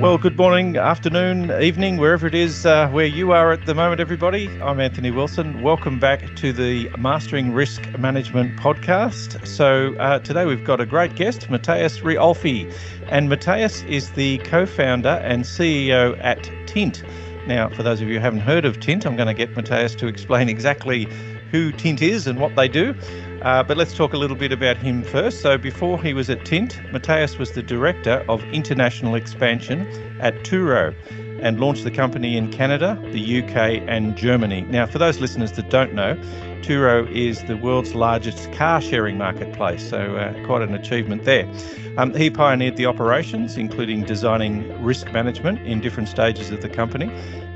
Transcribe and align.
Well, 0.00 0.16
good 0.16 0.38
morning, 0.38 0.76
afternoon, 0.76 1.50
evening, 1.60 1.96
wherever 1.96 2.28
it 2.28 2.34
is 2.34 2.64
uh, 2.64 2.88
where 2.90 3.04
you 3.04 3.32
are 3.32 3.50
at 3.50 3.66
the 3.66 3.74
moment, 3.74 4.00
everybody. 4.00 4.46
I'm 4.62 4.78
Anthony 4.78 5.10
Wilson. 5.10 5.60
Welcome 5.60 5.98
back 5.98 6.36
to 6.36 6.52
the 6.52 6.88
Mastering 6.96 7.52
Risk 7.52 7.82
Management 7.98 8.56
podcast. 8.60 9.44
So, 9.44 9.96
uh, 9.96 10.20
today 10.20 10.46
we've 10.46 10.62
got 10.62 10.80
a 10.80 10.86
great 10.86 11.16
guest, 11.16 11.50
Matthias 11.50 11.98
Riolfi. 11.98 12.72
And 13.08 13.28
Matthias 13.28 13.82
is 13.82 14.12
the 14.12 14.38
co 14.38 14.66
founder 14.66 15.20
and 15.24 15.42
CEO 15.42 16.16
at 16.22 16.48
Tint. 16.68 17.02
Now, 17.48 17.68
for 17.68 17.82
those 17.82 18.00
of 18.00 18.06
you 18.06 18.14
who 18.14 18.20
haven't 18.20 18.42
heard 18.42 18.64
of 18.64 18.78
Tint, 18.78 19.04
I'm 19.04 19.16
going 19.16 19.26
to 19.26 19.34
get 19.34 19.56
Matthias 19.56 19.96
to 19.96 20.06
explain 20.06 20.48
exactly 20.48 21.08
who 21.50 21.72
Tint 21.72 22.02
is 22.02 22.28
and 22.28 22.38
what 22.38 22.54
they 22.54 22.68
do. 22.68 22.94
Uh, 23.42 23.62
but 23.62 23.76
let's 23.76 23.94
talk 23.94 24.12
a 24.12 24.16
little 24.16 24.36
bit 24.36 24.50
about 24.50 24.76
him 24.76 25.04
first. 25.04 25.40
So, 25.42 25.56
before 25.56 26.02
he 26.02 26.12
was 26.12 26.28
at 26.28 26.44
Tint, 26.44 26.80
Matthias 26.92 27.38
was 27.38 27.52
the 27.52 27.62
director 27.62 28.24
of 28.28 28.42
international 28.52 29.14
expansion 29.14 29.86
at 30.20 30.34
Turo 30.44 30.94
and 31.40 31.60
launched 31.60 31.84
the 31.84 31.90
company 31.90 32.36
in 32.36 32.50
Canada, 32.50 33.00
the 33.12 33.42
UK, 33.42 33.82
and 33.86 34.16
Germany. 34.16 34.62
Now, 34.62 34.86
for 34.86 34.98
those 34.98 35.20
listeners 35.20 35.52
that 35.52 35.70
don't 35.70 35.94
know, 35.94 36.16
Turo 36.62 37.08
is 37.14 37.44
the 37.44 37.56
world's 37.56 37.94
largest 37.94 38.50
car 38.52 38.80
sharing 38.80 39.16
marketplace, 39.18 39.88
so 39.88 40.16
uh, 40.16 40.44
quite 40.44 40.62
an 40.62 40.74
achievement 40.74 41.24
there. 41.24 41.48
Um, 41.96 42.12
he 42.14 42.30
pioneered 42.30 42.76
the 42.76 42.86
operations, 42.86 43.56
including 43.56 44.02
designing 44.04 44.82
risk 44.82 45.12
management 45.12 45.60
in 45.60 45.80
different 45.80 46.08
stages 46.08 46.50
of 46.50 46.60
the 46.60 46.68
company 46.68 47.08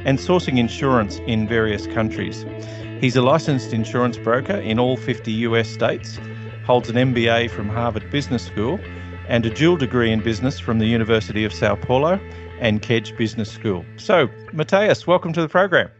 and 0.04 0.18
sourcing 0.18 0.58
insurance 0.58 1.18
in 1.26 1.48
various 1.48 1.86
countries. 1.88 2.44
He's 3.02 3.16
a 3.16 3.20
licensed 3.20 3.72
insurance 3.72 4.16
broker 4.16 4.54
in 4.54 4.78
all 4.78 4.96
50 4.96 5.32
US 5.32 5.68
states, 5.68 6.20
holds 6.64 6.88
an 6.88 6.94
MBA 6.94 7.50
from 7.50 7.68
Harvard 7.68 8.08
Business 8.12 8.46
School, 8.46 8.78
and 9.26 9.44
a 9.44 9.50
dual 9.50 9.76
degree 9.76 10.12
in 10.12 10.20
business 10.20 10.60
from 10.60 10.78
the 10.78 10.86
University 10.86 11.44
of 11.44 11.52
Sao 11.52 11.74
Paulo 11.74 12.20
and 12.60 12.80
Kedge 12.80 13.16
Business 13.16 13.50
School. 13.50 13.84
So, 13.96 14.28
Matthias, 14.52 15.04
welcome 15.04 15.32
to 15.32 15.42
the 15.42 15.48
program. 15.48 15.90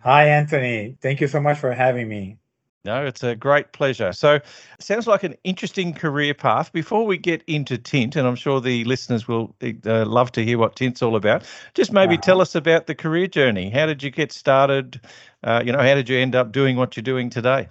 Hi, 0.00 0.26
Anthony. 0.26 0.96
Thank 1.02 1.20
you 1.20 1.28
so 1.28 1.42
much 1.42 1.58
for 1.58 1.74
having 1.74 2.08
me. 2.08 2.38
No, 2.86 3.06
it's 3.06 3.22
a 3.22 3.34
great 3.34 3.72
pleasure. 3.72 4.12
So, 4.12 4.40
sounds 4.78 5.06
like 5.06 5.24
an 5.24 5.34
interesting 5.42 5.94
career 5.94 6.34
path. 6.34 6.70
Before 6.70 7.06
we 7.06 7.16
get 7.16 7.42
into 7.46 7.78
Tint, 7.78 8.14
and 8.14 8.28
I'm 8.28 8.36
sure 8.36 8.60
the 8.60 8.84
listeners 8.84 9.26
will 9.26 9.54
uh, 9.62 10.04
love 10.04 10.32
to 10.32 10.44
hear 10.44 10.58
what 10.58 10.76
Tint's 10.76 11.00
all 11.02 11.16
about, 11.16 11.44
just 11.72 11.92
maybe 11.92 12.14
uh-huh. 12.14 12.22
tell 12.22 12.40
us 12.42 12.54
about 12.54 12.86
the 12.86 12.94
career 12.94 13.26
journey. 13.26 13.70
How 13.70 13.86
did 13.86 14.02
you 14.02 14.10
get 14.10 14.32
started? 14.32 15.00
Uh, 15.44 15.62
you 15.64 15.72
know, 15.72 15.78
how 15.78 15.94
did 15.94 16.08
you 16.08 16.18
end 16.18 16.34
up 16.34 16.52
doing 16.52 16.74
what 16.74 16.96
you're 16.96 17.02
doing 17.02 17.28
today? 17.28 17.68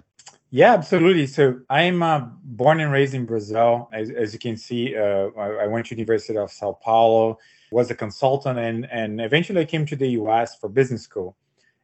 Yeah, 0.50 0.72
absolutely. 0.72 1.26
So 1.26 1.60
I'm 1.68 2.04
uh, 2.04 2.20
born 2.44 2.78
and 2.78 2.92
raised 2.92 3.14
in 3.14 3.26
Brazil. 3.26 3.88
As, 3.92 4.10
as 4.10 4.32
you 4.32 4.38
can 4.38 4.56
see, 4.56 4.96
uh, 4.96 5.30
I, 5.36 5.64
I, 5.64 5.66
went 5.66 5.86
to 5.86 5.96
University 5.96 6.38
of 6.38 6.52
Sao 6.52 6.78
Paulo, 6.80 7.38
was 7.72 7.90
a 7.90 7.94
consultant, 7.96 8.60
and 8.60 8.88
and 8.92 9.20
eventually 9.20 9.62
I 9.62 9.64
came 9.64 9.84
to 9.86 9.96
the 9.96 10.10
U.S. 10.10 10.56
for 10.56 10.68
business 10.68 11.02
school. 11.02 11.36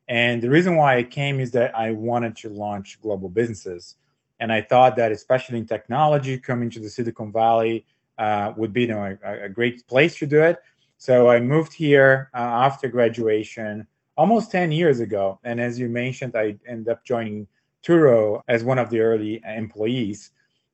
And 0.07 0.41
the 0.41 0.49
reason 0.49 0.77
why 0.77 0.99
I 0.99 1.03
came 1.03 1.41
is 1.41 1.51
that 1.53 1.77
I 1.77 1.91
wanted 1.91 2.37
to 2.39 2.49
launch 2.51 3.01
global 3.03 3.29
businesses. 3.29 3.97
And 4.39 4.53
I 4.53 4.63
thought 4.63 4.95
that, 4.97 5.11
especially 5.11 5.59
in 5.59 5.67
technology, 5.67 6.39
coming 6.39 6.71
to 6.71 6.81
the 6.81 6.89
Silicon 6.89 7.33
Valley 7.33 7.85
uh, 8.19 8.53
would 8.57 8.73
be 8.73 8.83
you 8.83 8.89
know, 8.89 9.17
a, 9.25 9.45
a, 9.45 9.49
great 9.49 9.87
place 9.87 10.17
to 10.19 10.27
do 10.27 10.43
it. 10.43 10.59
So 10.99 11.29
I 11.29 11.41
moved 11.41 11.73
here 11.73 12.31
uh, 12.35 12.39
after 12.39 12.89
graduation 12.89 13.87
almost 14.21 14.51
10 14.51 14.71
years 14.71 15.01
ago. 15.01 15.41
And 15.45 15.59
as 15.59 15.79
you 15.79 15.89
mentioned, 15.89 16.37
I 16.37 16.59
ended 16.69 16.89
up 16.89 17.03
joining 17.07 17.47
Turo 17.83 18.43
as 18.49 18.63
one 18.63 18.79
of 18.79 18.91
the 18.91 19.01
early 19.01 19.41
employees. 19.47 20.33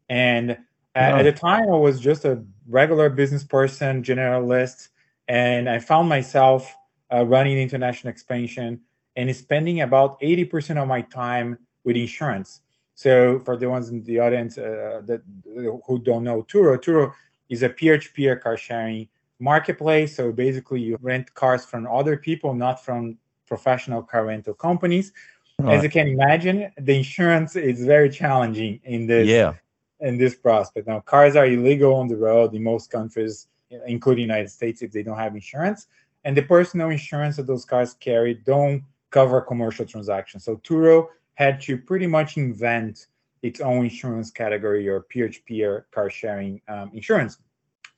And 0.09 0.59
at, 0.97 1.15
at 1.19 1.23
the 1.23 1.33
time, 1.33 1.69
I 1.71 1.77
was 1.77 2.01
just 2.01 2.25
a 2.25 2.43
regular 2.67 3.09
business 3.09 3.45
person, 3.45 4.03
generalist. 4.03 4.89
And 5.29 5.69
I 5.69 5.79
found 5.79 6.09
myself 6.09 6.75
uh, 7.13 7.25
running 7.25 7.57
international 7.57 8.11
expansion 8.11 8.81
and 9.15 9.35
spending 9.37 9.83
about 9.83 10.21
80% 10.21 10.83
of 10.83 10.89
my 10.89 11.03
time 11.03 11.57
with 11.85 11.95
insurance. 11.95 12.63
So 12.97 13.39
for 13.39 13.57
the 13.57 13.71
ones 13.71 13.91
in 13.91 14.03
the 14.03 14.19
audience 14.19 14.59
uh, 14.59 15.03
that 15.05 15.23
who 15.87 16.01
don't 16.01 16.25
know 16.25 16.43
Turo, 16.43 16.77
Turo 16.79 17.13
is 17.49 17.63
a 17.63 17.69
peer-to-peer 17.69 18.35
car 18.41 18.57
sharing 18.57 19.07
marketplace. 19.39 20.17
So 20.17 20.33
basically, 20.33 20.81
you 20.81 20.99
rent 21.01 21.33
cars 21.35 21.65
from 21.65 21.87
other 21.87 22.17
people, 22.17 22.53
not 22.53 22.85
from 22.85 23.19
professional 23.47 24.03
car 24.03 24.27
rental 24.27 24.55
companies. 24.55 25.13
Right. 25.59 25.77
As 25.77 25.83
you 25.83 25.91
can 25.91 26.09
imagine, 26.09 26.71
the 26.79 26.97
insurance 26.97 27.57
is 27.57 27.85
very 27.85 28.11
challenging 28.11 28.81
in 28.85 29.07
this 29.07 29.27
yeah. 29.27 29.55
in 30.01 30.19
this 30.19 30.35
prospect. 30.35 30.87
Now, 30.87 31.01
cars 31.01 31.35
are 31.37 31.47
illegal 31.47 31.95
on 31.95 32.09
the 32.09 32.17
road 32.17 32.55
in 32.55 32.63
most 32.63 32.91
countries, 32.91 33.47
including 33.87 34.23
United 34.23 34.51
States, 34.51 34.83
if 34.83 34.93
they 34.93 35.03
don't 35.03 35.19
have 35.19 35.35
insurance. 35.35 35.87
And 36.25 36.37
the 36.37 36.43
personal 36.43 36.91
insurance 36.91 37.37
that 37.37 37.47
those 37.47 37.65
cars 37.65 37.95
carry 37.95 38.35
don't 38.35 38.83
cover 39.11 39.41
commercial 39.41 39.87
transactions. 39.87 40.45
So 40.45 40.57
Turo 40.57 41.09
had 41.35 41.61
to 41.63 41.79
pretty 41.79 42.07
much 42.07 42.37
invent 42.37 43.07
its 43.43 43.61
own 43.61 43.85
insurance 43.85 44.31
category 44.31 44.89
or 44.89 45.03
peer-to-peer 45.03 45.87
car 45.93 46.11
sharing 46.11 46.61
um, 46.69 46.91
insurance. 46.93 47.39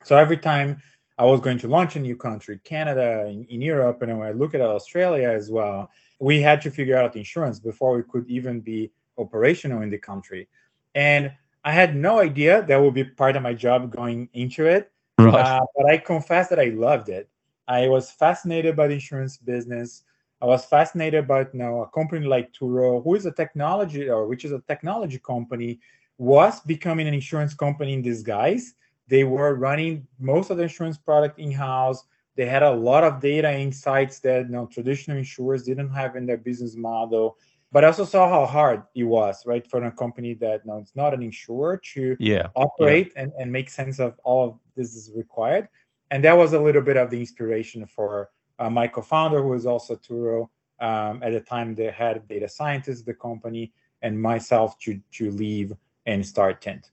So 0.03 0.15
every 0.15 0.37
time 0.37 0.81
I 1.19 1.25
was 1.25 1.41
going 1.41 1.57
to 1.59 1.67
launch 1.67 1.97
a 1.97 1.99
new 1.99 2.15
country, 2.15 2.61
Canada, 2.63 3.27
in, 3.27 3.43
in 3.49 3.61
Europe, 3.61 4.01
and 4.01 4.17
when 4.17 4.27
I 4.27 4.31
look 4.31 4.55
at 4.55 4.61
Australia 4.61 5.29
as 5.29 5.51
well, 5.51 5.91
we 6.19 6.41
had 6.41 6.61
to 6.61 6.71
figure 6.71 6.97
out 6.97 7.17
insurance 7.17 7.59
before 7.59 7.93
we 7.97 8.03
could 8.03 8.25
even 8.29 8.61
be 8.61 8.89
operational 9.17 9.81
in 9.81 9.89
the 9.89 9.97
country. 9.97 10.47
And 10.95 11.29
I 11.65 11.73
had 11.73 11.93
no 11.93 12.19
idea 12.19 12.63
that 12.63 12.81
would 12.81 12.93
be 12.93 13.03
part 13.03 13.35
of 13.35 13.43
my 13.43 13.53
job 13.53 13.93
going 13.93 14.29
into 14.33 14.65
it. 14.65 14.93
Right. 15.17 15.33
Uh, 15.33 15.59
but 15.75 15.91
I 15.91 15.97
confess 15.97 16.47
that 16.47 16.59
I 16.59 16.69
loved 16.69 17.09
it. 17.09 17.27
I 17.67 17.89
was 17.89 18.11
fascinated 18.11 18.77
by 18.77 18.87
the 18.87 18.93
insurance 18.93 19.37
business. 19.37 20.03
I 20.41 20.45
was 20.45 20.63
fascinated 20.63 21.27
by 21.27 21.41
you 21.41 21.47
know, 21.53 21.81
a 21.81 21.89
company 21.89 22.27
like 22.27 22.53
Turo, 22.53 23.03
who 23.03 23.15
is 23.15 23.25
a 23.25 23.31
technology 23.33 24.09
or 24.09 24.25
which 24.25 24.45
is 24.45 24.53
a 24.53 24.63
technology 24.69 25.19
company, 25.19 25.81
was 26.17 26.61
becoming 26.61 27.09
an 27.09 27.13
insurance 27.13 27.53
company 27.53 27.93
in 27.93 28.01
disguise. 28.01 28.75
They 29.09 29.23
were 29.23 29.55
running 29.55 30.07
most 30.19 30.51
of 30.51 30.57
the 30.57 30.63
insurance 30.63 30.97
product 30.97 31.39
in-house. 31.39 32.05
They 32.35 32.45
had 32.45 32.63
a 32.63 32.71
lot 32.71 33.03
of 33.03 33.19
data 33.19 33.51
insights 33.51 34.19
that 34.19 34.45
you 34.45 34.51
know, 34.51 34.67
traditional 34.67 35.17
insurers 35.17 35.63
didn't 35.63 35.89
have 35.89 36.15
in 36.15 36.25
their 36.25 36.37
business 36.37 36.75
model. 36.75 37.37
But 37.71 37.83
I 37.83 37.87
also 37.87 38.05
saw 38.05 38.29
how 38.29 38.45
hard 38.45 38.83
it 38.95 39.03
was, 39.03 39.45
right, 39.45 39.65
for 39.65 39.83
a 39.83 39.91
company 39.91 40.33
that 40.35 40.61
you 40.65 40.77
it's 40.77 40.95
not 40.95 41.13
an 41.13 41.21
insurer 41.21 41.81
to 41.93 42.15
yeah. 42.19 42.47
operate 42.55 43.11
yeah. 43.15 43.23
And, 43.23 43.31
and 43.39 43.51
make 43.51 43.69
sense 43.69 43.99
of 43.99 44.19
all 44.23 44.47
of 44.47 44.59
this 44.75 44.95
is 44.95 45.11
required. 45.15 45.67
And 46.11 46.23
that 46.23 46.37
was 46.37 46.53
a 46.53 46.59
little 46.59 46.81
bit 46.81 46.97
of 46.97 47.09
the 47.09 47.19
inspiration 47.19 47.85
for 47.85 48.29
uh, 48.57 48.69
my 48.69 48.87
co-founder, 48.87 49.41
who 49.43 49.53
is 49.53 49.65
also 49.65 49.95
Turo, 49.95 50.49
um, 50.79 51.21
at 51.21 51.31
the 51.33 51.41
time 51.41 51.75
the 51.75 51.91
head 51.91 52.27
data 52.27 52.49
scientist 52.49 53.01
of 53.01 53.05
the 53.05 53.13
company, 53.13 53.71
and 54.01 54.19
myself 54.19 54.77
to 54.79 54.99
to 55.17 55.29
leave 55.31 55.73
and 56.05 56.25
start 56.25 56.61
Tint. 56.61 56.91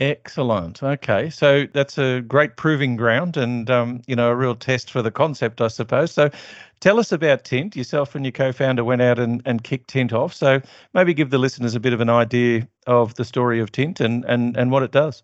Excellent. 0.00 0.82
Okay, 0.82 1.30
so 1.30 1.66
that's 1.72 1.98
a 1.98 2.20
great 2.22 2.56
proving 2.56 2.96
ground, 2.96 3.36
and 3.36 3.70
um, 3.70 4.02
you 4.08 4.16
know 4.16 4.30
a 4.30 4.34
real 4.34 4.56
test 4.56 4.90
for 4.90 5.02
the 5.02 5.10
concept, 5.12 5.60
I 5.60 5.68
suppose. 5.68 6.10
So, 6.10 6.30
tell 6.80 6.98
us 6.98 7.12
about 7.12 7.44
Tint. 7.44 7.76
Yourself 7.76 8.16
and 8.16 8.24
your 8.24 8.32
co-founder 8.32 8.82
went 8.82 9.02
out 9.02 9.20
and, 9.20 9.40
and 9.44 9.62
kicked 9.62 9.88
Tint 9.88 10.12
off. 10.12 10.34
So 10.34 10.60
maybe 10.94 11.14
give 11.14 11.30
the 11.30 11.38
listeners 11.38 11.76
a 11.76 11.80
bit 11.80 11.92
of 11.92 12.00
an 12.00 12.10
idea 12.10 12.66
of 12.88 13.14
the 13.14 13.24
story 13.24 13.60
of 13.60 13.70
Tint 13.70 14.00
and 14.00 14.24
and 14.24 14.56
and 14.56 14.72
what 14.72 14.82
it 14.82 14.90
does. 14.90 15.22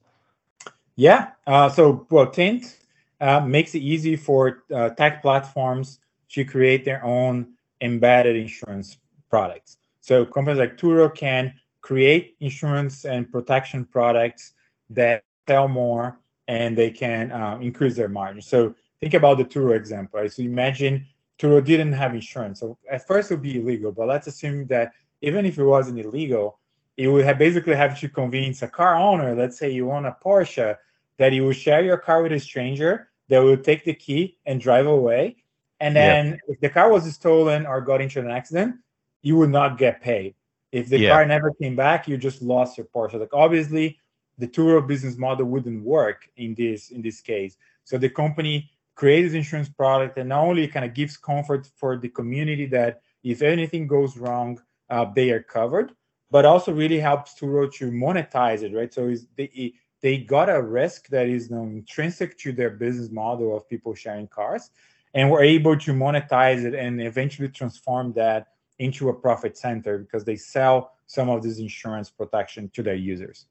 Yeah. 0.95 1.31
Uh, 1.49 1.69
so 1.69 2.07
well, 2.09 2.31
Tint 2.31 2.79
uh, 3.21 3.41
makes 3.41 3.75
it 3.75 3.81
easy 3.81 4.15
for 4.15 4.63
uh, 4.73 4.91
tech 4.91 5.21
platforms 5.21 5.99
to 6.29 6.45
create 6.45 6.85
their 6.85 7.05
own 7.05 7.55
embedded 7.81 8.37
insurance 8.37 8.99
products. 9.29 9.79
So 10.01 10.25
companies 10.25 10.61
like 10.61 10.79
Turo 10.79 11.13
can 11.13 11.55
create 11.81 12.37
insurance 12.39 13.05
and 13.05 13.31
protection 13.31 13.85
products 13.85 14.53
that 14.91 15.25
sell 15.49 15.69
more 15.69 16.19
and 16.49 16.77
they 16.77 16.91
can 16.91 17.33
uh, 17.33 17.59
increase 17.61 17.97
their 17.97 18.09
margin. 18.09 18.43
So 18.43 18.75
think 19.01 19.15
about 19.15 19.39
the 19.39 19.45
Turo 19.45 19.77
example. 19.77 20.21
Right? 20.21 20.33
So 20.33 20.43
imagine 20.43 21.07
Turo 21.39 21.65
didn't 21.65 21.93
have 21.93 22.15
insurance. 22.15 22.61
So 22.61 22.77
at 22.91 23.07
first 23.07 23.31
it 23.31 23.35
would 23.35 23.43
be 23.43 23.61
illegal, 23.61 23.93
but 23.93 24.09
let's 24.09 24.27
assume 24.27 24.67
that 24.67 24.93
even 25.23 25.47
if 25.47 25.59
it 25.59 25.65
wasn't 25.65 25.99
illegal, 25.99 26.59
it 26.97 27.09
would 27.09 27.25
have 27.25 27.39
basically 27.39 27.75
have 27.75 27.99
to 28.01 28.09
convince 28.09 28.63
a 28.63 28.69
car 28.69 28.97
owner, 28.97 29.35
let's 29.35 29.59
say 29.59 29.71
you 29.71 29.91
own 29.91 30.05
a 30.07 30.17
Porsche, 30.23 30.77
that 31.19 31.33
you 31.33 31.45
will 31.45 31.53
share 31.53 31.83
your 31.83 31.97
car 31.97 32.23
with 32.23 32.33
a 32.33 32.41
stranger 32.41 33.09
that 33.29 33.39
will 33.39 33.57
take 33.57 33.85
the 33.85 33.95
key 33.95 34.39
and 34.45 34.61
drive 34.61 34.87
away. 34.87 35.37
And 35.79 35.97
then 35.97 36.39
if 36.49 36.61
the 36.61 36.69
car 36.69 36.91
was 36.91 37.11
stolen 37.15 37.65
or 37.65 37.81
got 37.81 38.03
into 38.03 38.21
an 38.21 38.31
accident, 38.31 38.77
you 39.23 39.37
would 39.37 39.51
not 39.51 39.79
get 39.79 40.03
paid. 40.03 40.35
If 40.73 40.89
the 40.89 40.99
car 41.09 41.25
never 41.25 41.53
came 41.53 41.75
back, 41.75 42.07
you 42.07 42.19
just 42.19 42.43
lost 42.43 42.77
your 42.77 42.87
Porsche. 42.87 43.19
Like 43.19 43.33
obviously, 43.33 43.99
the 44.41 44.49
Turo 44.49 44.87
business 44.87 45.17
model 45.17 45.47
wouldn't 45.47 45.85
work 45.85 46.29
in 46.37 46.55
this 46.55 46.91
in 46.91 47.03
this 47.03 47.21
case. 47.21 47.57
So 47.85 47.99
the 47.99 48.09
company 48.09 48.71
creates 48.95 49.35
insurance 49.35 49.69
product 49.69 50.19
and 50.19 50.29
not 50.29 50.45
only 50.45 50.67
kind 50.69 50.85
of 50.85 50.95
gives 50.95 51.17
comfort 51.17 51.69
for 51.77 51.97
the 51.97 52.09
community 52.09 52.67
that 52.67 53.01
if 53.23 53.43
anything 53.43 53.87
goes 53.87 54.17
wrong, 54.17 54.61
uh, 54.89 55.07
they 55.15 55.31
are 55.31 55.43
covered, 55.43 55.93
but 56.31 56.45
also 56.45 56.73
really 56.73 56.99
helps 56.99 57.35
Turo 57.35 57.73
to 57.75 57.91
monetize 57.91 58.63
it, 58.63 58.75
right? 58.75 58.93
So 58.93 59.15
the, 59.37 59.75
they 60.01 60.19
got 60.19 60.49
a 60.49 60.61
risk 60.61 61.09
that 61.09 61.27
is 61.29 61.51
you 61.51 61.57
know, 61.57 61.63
intrinsic 61.63 62.39
to 62.39 62.53
their 62.53 62.71
business 62.71 63.11
model 63.11 63.57
of 63.57 63.69
people 63.69 63.95
sharing 63.95 64.29
cars 64.29 64.71
and 65.15 65.31
were 65.31 65.43
able 65.43 65.77
to 65.77 65.93
monetize 65.93 66.65
it 66.65 66.75
and 66.75 67.01
eventually 67.01 67.49
transform 67.49 68.13
that 68.15 68.49
into 68.79 69.11
a 69.11 69.15
profit 69.15 69.59
center 69.59 69.99
because 69.99 70.25
they 70.25 70.37
sell 70.37 70.93
some 71.07 71.29
of 71.29 71.43
this 71.43 71.59
insurance 71.59 72.09
protection 72.09 72.71
to 72.75 72.83
their 72.83 72.95
users. 72.95 73.47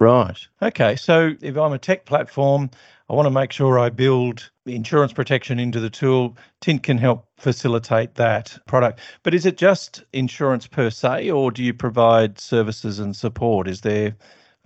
Right. 0.00 0.38
Okay. 0.62 0.94
So 0.94 1.34
if 1.40 1.56
I'm 1.56 1.72
a 1.72 1.78
tech 1.78 2.04
platform, 2.04 2.70
I 3.10 3.14
want 3.14 3.26
to 3.26 3.30
make 3.30 3.52
sure 3.52 3.78
I 3.78 3.88
build 3.88 4.48
insurance 4.66 5.12
protection 5.12 5.58
into 5.58 5.80
the 5.80 5.90
tool. 5.90 6.36
Tint 6.60 6.82
can 6.82 6.98
help 6.98 7.26
facilitate 7.38 8.14
that 8.14 8.56
product. 8.66 9.00
But 9.22 9.34
is 9.34 9.44
it 9.44 9.56
just 9.56 10.04
insurance 10.12 10.66
per 10.66 10.90
se, 10.90 11.30
or 11.30 11.50
do 11.50 11.64
you 11.64 11.74
provide 11.74 12.38
services 12.38 12.98
and 12.98 13.16
support? 13.16 13.66
Is 13.66 13.80
there 13.80 14.14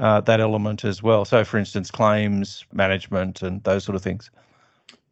uh, 0.00 0.20
that 0.22 0.40
element 0.40 0.84
as 0.84 1.02
well? 1.02 1.24
So, 1.24 1.44
for 1.44 1.56
instance, 1.56 1.90
claims 1.90 2.64
management 2.72 3.42
and 3.42 3.62
those 3.62 3.84
sort 3.84 3.96
of 3.96 4.02
things. 4.02 4.30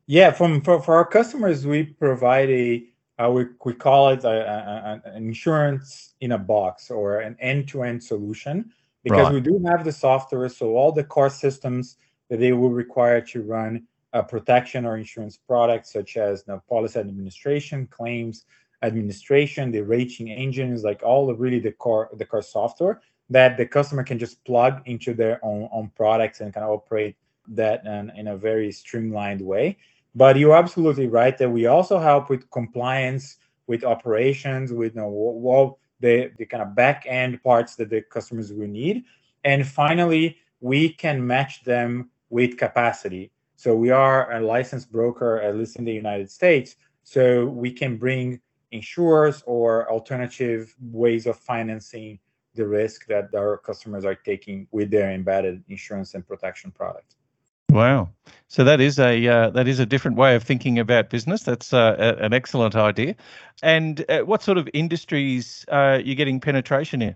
Yeah, 0.06 0.32
from 0.32 0.60
for, 0.60 0.82
for 0.82 0.96
our 0.96 1.06
customers, 1.06 1.66
we 1.66 1.84
provide 1.84 2.50
a 2.50 2.84
uh, 3.18 3.30
we, 3.30 3.44
we 3.64 3.74
call 3.74 4.08
it 4.08 4.24
a, 4.24 4.28
a, 4.28 5.10
an 5.10 5.24
insurance 5.24 6.14
in 6.20 6.32
a 6.32 6.38
box 6.38 6.90
or 6.90 7.20
an 7.20 7.36
end-to-end 7.38 8.02
solution 8.02 8.72
because 9.02 9.24
right. 9.24 9.34
we 9.34 9.40
do 9.40 9.62
have 9.66 9.84
the 9.84 9.92
software 9.92 10.48
so 10.48 10.76
all 10.76 10.92
the 10.92 11.04
core 11.04 11.30
systems 11.30 11.96
that 12.28 12.38
they 12.38 12.52
will 12.52 12.70
require 12.70 13.20
to 13.20 13.42
run 13.42 13.86
a 14.12 14.22
protection 14.22 14.84
or 14.84 14.96
insurance 14.96 15.36
products 15.36 15.92
such 15.92 16.16
as 16.16 16.46
know, 16.46 16.62
policy 16.68 16.98
administration 16.98 17.86
claims 17.86 18.44
administration 18.82 19.70
the 19.70 19.82
rating 19.82 20.30
engines 20.30 20.82
like 20.84 21.02
all 21.02 21.26
the 21.26 21.34
really 21.34 21.60
the 21.60 21.72
core 21.72 22.08
the 22.14 22.24
core 22.24 22.42
software 22.42 23.00
that 23.28 23.56
the 23.56 23.66
customer 23.66 24.02
can 24.02 24.18
just 24.18 24.44
plug 24.44 24.82
into 24.86 25.14
their 25.14 25.38
own, 25.44 25.68
own 25.72 25.90
products 25.94 26.40
and 26.40 26.52
kind 26.52 26.64
of 26.64 26.72
operate 26.72 27.16
that 27.46 27.84
in, 27.86 28.10
in 28.16 28.28
a 28.28 28.36
very 28.36 28.72
streamlined 28.72 29.40
way 29.40 29.76
but 30.14 30.36
you're 30.36 30.56
absolutely 30.56 31.06
right 31.06 31.36
that 31.38 31.50
we 31.50 31.66
also 31.66 31.98
help 31.98 32.30
with 32.30 32.50
compliance, 32.50 33.36
with 33.66 33.84
operations, 33.84 34.72
with 34.72 34.94
you 34.94 35.00
know, 35.00 35.08
all 35.08 35.78
the, 36.00 36.32
the 36.38 36.46
kind 36.46 36.62
of 36.62 36.74
back 36.74 37.04
end 37.06 37.42
parts 37.42 37.76
that 37.76 37.90
the 37.90 38.02
customers 38.02 38.52
will 38.52 38.68
need. 38.68 39.04
And 39.44 39.66
finally, 39.66 40.38
we 40.60 40.90
can 40.90 41.26
match 41.26 41.64
them 41.64 42.10
with 42.28 42.56
capacity. 42.56 43.30
So 43.56 43.74
we 43.74 43.90
are 43.90 44.32
a 44.32 44.40
licensed 44.40 44.90
broker, 44.90 45.40
at 45.40 45.56
least 45.56 45.76
in 45.76 45.84
the 45.84 45.92
United 45.92 46.30
States. 46.30 46.76
So 47.02 47.46
we 47.46 47.72
can 47.72 47.96
bring 47.96 48.40
insurers 48.72 49.42
or 49.46 49.90
alternative 49.90 50.74
ways 50.80 51.26
of 51.26 51.36
financing 51.36 52.18
the 52.54 52.66
risk 52.66 53.06
that 53.06 53.34
our 53.34 53.58
customers 53.58 54.04
are 54.04 54.14
taking 54.14 54.66
with 54.70 54.90
their 54.90 55.12
embedded 55.12 55.62
insurance 55.68 56.14
and 56.14 56.26
protection 56.26 56.70
products. 56.70 57.16
Wow. 57.70 58.10
So 58.48 58.64
that 58.64 58.80
is 58.80 58.98
a 58.98 59.28
uh, 59.28 59.50
that 59.50 59.68
is 59.68 59.78
a 59.78 59.86
different 59.86 60.16
way 60.16 60.34
of 60.34 60.42
thinking 60.42 60.78
about 60.78 61.08
business. 61.08 61.44
That's 61.44 61.72
uh, 61.72 61.94
a, 61.98 62.24
an 62.24 62.32
excellent 62.32 62.74
idea. 62.74 63.14
And 63.62 64.04
uh, 64.08 64.22
what 64.22 64.42
sort 64.42 64.58
of 64.58 64.68
industries 64.74 65.64
are 65.68 65.94
uh, 65.94 65.98
you 65.98 66.16
getting 66.16 66.40
penetration 66.40 67.00
in? 67.00 67.14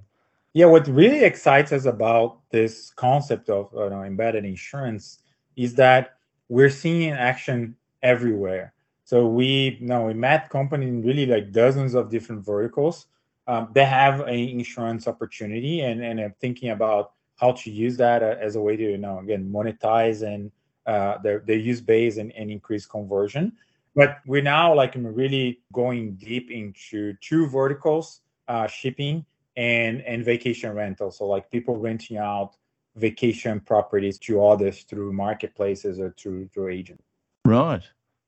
Yeah, 0.53 0.67
what 0.67 0.87
really 0.87 1.25
excites 1.25 1.73
us 1.73 1.87
about 1.87 2.39
this 2.51 2.93
concept 2.95 3.51
of 3.51 3.71
you 3.73 3.91
know, 3.91 4.05
embedded 4.05 4.45
insurance 4.45 5.19
is 5.56 5.75
that 5.75 6.19
we're 6.49 6.71
seeing 6.71 7.11
action 7.11 7.75
everywhere. 8.05 8.73
So 9.05 9.27
we 9.27 9.77
you 9.81 9.87
know 9.89 10.05
we 10.05 10.15
met 10.15 10.50
companies 10.50 10.89
in 10.89 11.03
really 11.03 11.27
like 11.27 11.50
dozens 11.50 11.95
of 11.95 12.11
different 12.11 12.45
verticals. 12.45 13.07
Um, 13.49 13.71
they 13.75 13.85
have 13.85 14.21
an 14.21 14.35
insurance 14.35 15.09
opportunity, 15.09 15.81
and 15.81 16.00
and 16.00 16.21
I'm 16.21 16.35
thinking 16.41 16.71
about 16.71 17.11
how 17.37 17.53
to 17.53 17.71
use 17.71 17.97
that 17.97 18.23
uh, 18.23 18.37
as 18.41 18.57
a 18.57 18.61
way 18.61 18.77
to 18.77 18.83
you 18.83 18.99
know 18.99 19.19
again 19.19 19.51
monetize 19.53 20.23
and 20.23 20.51
uh, 20.87 21.19
their, 21.19 21.43
use 21.51 21.81
base 21.81 22.19
and, 22.19 22.31
and 22.33 22.51
increase 22.51 22.85
conversion. 22.85 23.53
But 23.97 24.19
we're 24.27 24.43
now 24.43 24.75
like 24.75 24.95
really 24.97 25.61
going 25.73 26.17
deep 26.17 26.51
into 26.51 27.15
two 27.23 27.47
verticals 27.47 28.21
uh, 28.49 28.67
shipping 28.67 29.25
and 29.57 30.03
and 30.03 30.25
vacation 30.25 30.73
rental. 30.73 31.11
So 31.11 31.27
like 31.27 31.51
people 31.51 31.77
renting 31.77 32.19
out 32.19 32.57
vacation 32.97 33.61
properties 33.61 34.19
to 34.19 34.45
others 34.45 34.83
through 34.83 35.13
marketplaces 35.13 35.99
or 35.99 36.15
through 36.17 36.49
through 36.49 36.69
agents 36.69 37.03
right. 37.45 37.83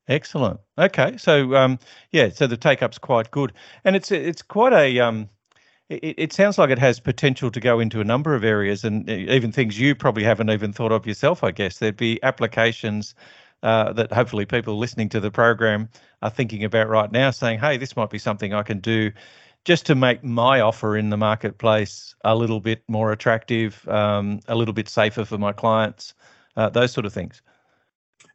Excellent. 0.07 0.59
Okay. 0.77 1.17
So 1.17 1.55
um 1.55 1.79
yeah 2.11 2.29
so 2.29 2.47
the 2.47 2.57
take 2.57 2.81
up's 2.81 2.97
quite 2.97 3.29
good. 3.31 3.53
And 3.83 3.95
it's 3.95 4.11
it's 4.11 4.41
quite 4.41 4.73
a 4.73 4.99
um 4.99 5.29
it, 5.89 6.15
it 6.17 6.33
sounds 6.33 6.57
like 6.57 6.69
it 6.69 6.79
has 6.79 6.99
potential 6.99 7.51
to 7.51 7.59
go 7.59 7.79
into 7.79 8.01
a 8.01 8.03
number 8.03 8.35
of 8.35 8.43
areas 8.43 8.83
and 8.83 9.09
even 9.09 9.51
things 9.51 9.79
you 9.79 9.95
probably 9.95 10.23
haven't 10.23 10.49
even 10.49 10.73
thought 10.73 10.91
of 10.91 11.05
yourself, 11.05 11.43
I 11.43 11.51
guess. 11.51 11.79
There'd 11.79 11.97
be 11.97 12.21
applications 12.23 13.15
uh, 13.63 13.93
that 13.93 14.11
hopefully 14.11 14.45
people 14.45 14.77
listening 14.77 15.09
to 15.09 15.19
the 15.19 15.31
program 15.31 15.89
are 16.21 16.29
thinking 16.29 16.63
about 16.63 16.89
right 16.89 17.11
now, 17.11 17.31
saying, 17.31 17.59
hey, 17.59 17.77
this 17.77 17.95
might 17.95 18.09
be 18.09 18.19
something 18.19 18.53
I 18.53 18.63
can 18.63 18.79
do 18.79 19.11
just 19.65 19.85
to 19.85 19.95
make 19.95 20.23
my 20.23 20.61
offer 20.61 20.95
in 20.95 21.09
the 21.09 21.17
marketplace 21.17 22.15
a 22.23 22.35
little 22.35 22.59
bit 22.59 22.83
more 22.87 23.11
attractive, 23.11 23.87
um, 23.89 24.39
a 24.47 24.55
little 24.55 24.73
bit 24.73 24.87
safer 24.87 25.25
for 25.25 25.37
my 25.37 25.51
clients, 25.51 26.13
uh, 26.55 26.69
those 26.69 26.91
sort 26.91 27.05
of 27.05 27.13
things. 27.13 27.41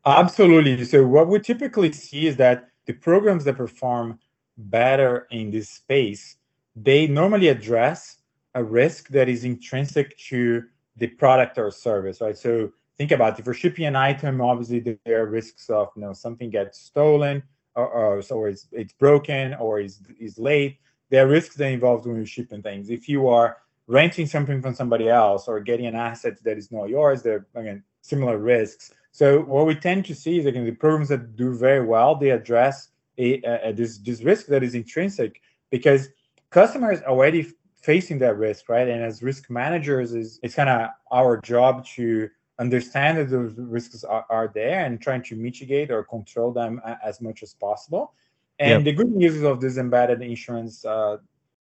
Absolutely. 0.05 0.85
So, 0.85 1.07
what 1.07 1.29
we 1.29 1.39
typically 1.39 1.93
see 1.93 2.27
is 2.27 2.37
that 2.37 2.69
the 2.87 2.93
programs 2.93 3.45
that 3.45 3.57
perform 3.57 4.19
better 4.59 5.27
in 5.31 5.51
this 5.51 5.71
space 5.71 6.37
they 6.77 7.07
normally 7.07 7.49
address 7.49 8.19
a 8.55 8.63
risk 8.63 9.09
that 9.09 9.29
is 9.29 9.45
intrinsic 9.45 10.17
to 10.19 10.65
the 10.97 11.07
product 11.07 11.59
or 11.59 11.71
service, 11.71 12.21
right? 12.21 12.37
So 12.37 12.73
think 12.99 13.13
about 13.13 13.39
if 13.39 13.47
you're 13.47 13.55
shipping 13.55 13.87
an 13.87 13.97
item, 13.97 14.41
obviously 14.41 14.81
there 15.05 15.23
are 15.23 15.27
risks 15.27 15.71
of 15.71 15.89
you 15.97 16.03
know 16.03 16.13
something 16.13 16.51
gets 16.51 16.79
stolen 16.81 17.43
or, 17.75 18.23
or 18.31 18.49
it's 18.49 18.67
it's 18.73 18.93
broken 18.93 19.55
or 19.55 19.81
is 19.81 20.01
is 20.21 20.39
late. 20.39 20.79
There 21.11 21.25
are 21.25 21.29
risks 21.29 21.57
that 21.57 21.69
involved 21.69 22.07
when 22.07 22.17
you're 22.17 22.27
shipping 22.27 22.63
things. 22.63 22.91
If 22.91 23.09
you 23.09 23.29
are 23.29 23.59
renting 23.87 24.27
something 24.27 24.63
from 24.63 24.75
somebody 24.75 25.09
else 25.09 25.49
or 25.49 25.61
getting 25.61 25.87
an 25.87 25.97
asset 25.97 26.43
that 26.45 26.57
is 26.57 26.71
not 26.71 26.89
yours, 26.89 27.23
there 27.23 27.47
are 27.55 27.61
again 27.61 27.83
similar 28.03 28.39
risks. 28.39 28.93
So 29.13 29.41
what 29.41 29.67
we 29.67 29.75
tend 29.75 30.07
to 30.07 30.15
see 30.15 30.39
is 30.39 30.47
again 30.47 30.65
the 30.65 30.73
programs 30.73 31.09
that 31.09 31.37
do 31.37 31.55
very 31.55 31.85
well, 31.85 32.15
they 32.17 32.31
address 32.31 32.89
a, 33.19 33.43
a, 33.43 33.69
a 33.69 33.73
this 33.73 33.99
this 33.99 34.23
risk 34.23 34.47
that 34.47 34.63
is 34.63 34.75
intrinsic 34.75 35.41
because 35.71 36.09
customers 36.53 37.01
already 37.03 37.53
facing 37.75 38.19
that 38.21 38.37
risk, 38.37 38.69
right? 38.69 38.89
And 38.89 39.03
as 39.03 39.23
risk 39.23 39.51
managers, 39.51 40.15
is 40.15 40.39
it's 40.43 40.55
kind 40.55 40.69
of 40.69 40.91
our 41.11 41.41
job 41.41 41.85
to 41.97 42.29
understand 42.59 43.19
that 43.19 43.31
those 43.31 43.55
risks 43.57 44.05
are, 44.05 44.25
are, 44.31 44.49
there 44.55 44.85
and 44.85 45.01
trying 45.01 45.23
to 45.23 45.35
mitigate 45.35 45.91
or 45.91 46.05
control 46.05 46.53
them 46.53 46.81
as 47.05 47.21
much 47.21 47.43
as 47.43 47.55
possible. 47.55 48.15
And 48.59 48.85
yep. 48.85 48.85
the 48.85 48.93
good 48.93 49.11
news 49.11 49.43
of 49.43 49.61
this 49.61 49.79
embedded 49.79 50.23
insurance 50.23 50.85
uh, 50.85 51.17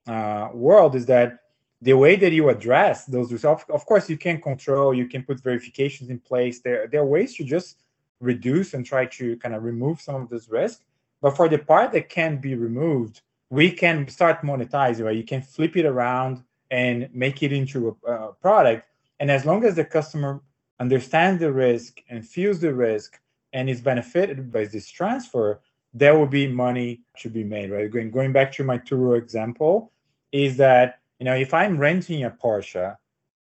uh, 0.08 0.50
world 0.54 0.96
is 0.96 1.06
that 1.06 1.40
the 1.82 1.94
way 1.94 2.16
that 2.16 2.32
you 2.32 2.50
address 2.50 3.06
those 3.06 3.32
risks, 3.32 3.46
of, 3.46 3.64
of 3.70 3.86
course, 3.86 4.10
you 4.10 4.18
can 4.18 4.42
control, 4.42 4.94
you 4.94 5.08
can 5.08 5.24
put 5.24 5.42
verifications 5.42 6.10
in 6.10 6.20
place. 6.20 6.60
There, 6.62 6.88
there 6.88 7.02
are 7.02 7.06
ways 7.06 7.36
to 7.36 7.44
just 7.44 7.84
reduce 8.20 8.74
and 8.74 8.86
try 8.86 9.06
to 9.06 9.38
kind 9.38 9.54
of 9.54 9.64
remove 9.64 10.02
some 10.02 10.16
of 10.16 10.30
this 10.30 10.50
risk. 10.50 10.82
But 11.22 11.36
for 11.36 11.48
the 11.48 11.60
part 11.60 11.92
that 11.92 12.10
can 12.10 12.38
be 12.38 12.56
removed, 12.56 13.22
we 13.50 13.72
can 13.72 14.08
start 14.08 14.42
monetizing, 14.42 15.06
right? 15.06 15.16
You 15.16 15.24
can 15.24 15.42
flip 15.42 15.76
it 15.76 15.86
around 15.86 16.44
and 16.72 17.10
make 17.14 17.42
it 17.42 17.52
into 17.52 17.98
a, 18.06 18.12
a 18.12 18.34
product. 18.34 18.86
And 19.20 19.32
as 19.32 19.46
long 19.46 19.66
as 19.66 19.76
the 19.76 19.86
customer 19.86 20.42
understands 20.80 21.42
the 21.42 21.52
risk 21.52 22.02
and 22.10 22.26
feels 22.26 22.60
the 22.60 22.74
risk 22.74 23.20
and 23.54 23.70
is 23.70 23.82
benefited 23.82 24.52
by 24.52 24.66
this 24.66 24.90
transfer, 24.90 25.62
there 25.94 26.18
will 26.18 26.28
be 26.28 26.48
money 26.48 27.02
to 27.18 27.30
be 27.30 27.44
made, 27.44 27.72
right? 27.72 27.92
Going, 27.92 28.12
going 28.12 28.32
back 28.32 28.52
to 28.54 28.64
my 28.64 28.78
Turo 28.78 29.18
example, 29.18 29.92
is 30.32 30.58
that 30.58 31.00
you 31.20 31.26
know 31.26 31.36
if 31.36 31.54
I'm 31.54 31.78
renting 31.78 32.24
a 32.24 32.30
Porsche, 32.30 32.96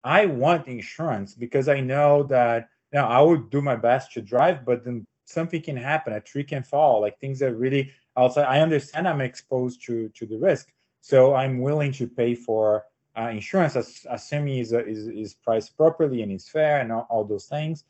I 0.04 0.26
want 0.26 0.68
insurance 0.68 1.34
because 1.34 1.70
I 1.70 1.80
know 1.80 2.24
that 2.24 2.68
you 2.92 3.00
know 3.00 3.06
I 3.06 3.22
would 3.22 3.50
do 3.50 3.62
my 3.62 3.78
best 3.78 4.12
to 4.14 4.22
drive, 4.22 4.66
but 4.66 4.84
then 4.84 5.06
something 5.34 5.62
can 5.62 5.76
happen, 5.76 6.14
a 6.14 6.22
tree 6.22 6.44
can 6.44 6.64
fall, 6.64 7.02
like 7.02 7.20
things 7.20 7.40
that 7.40 7.56
really 7.56 7.92
also 8.16 8.42
i 8.42 8.60
understand 8.60 9.08
i'm 9.08 9.22
exposed 9.22 9.84
to 9.84 10.10
to 10.10 10.26
the 10.26 10.38
risk 10.38 10.72
so 11.02 11.34
i'm 11.34 11.60
willing 11.60 11.92
to 11.92 12.08
pay 12.08 12.36
for 12.36 12.84
uh, 13.18 13.30
insurance 13.30 13.76
as, 13.76 14.06
assuming 14.10 14.58
is, 14.58 14.72
is 14.74 15.08
is 15.08 15.34
priced 15.34 15.76
properly 15.78 16.22
and 16.22 16.32
is 16.32 16.50
fair 16.50 16.82
and 16.82 16.92
all, 16.92 17.08
all 17.10 17.24
those 17.24 17.46
things 17.46 17.84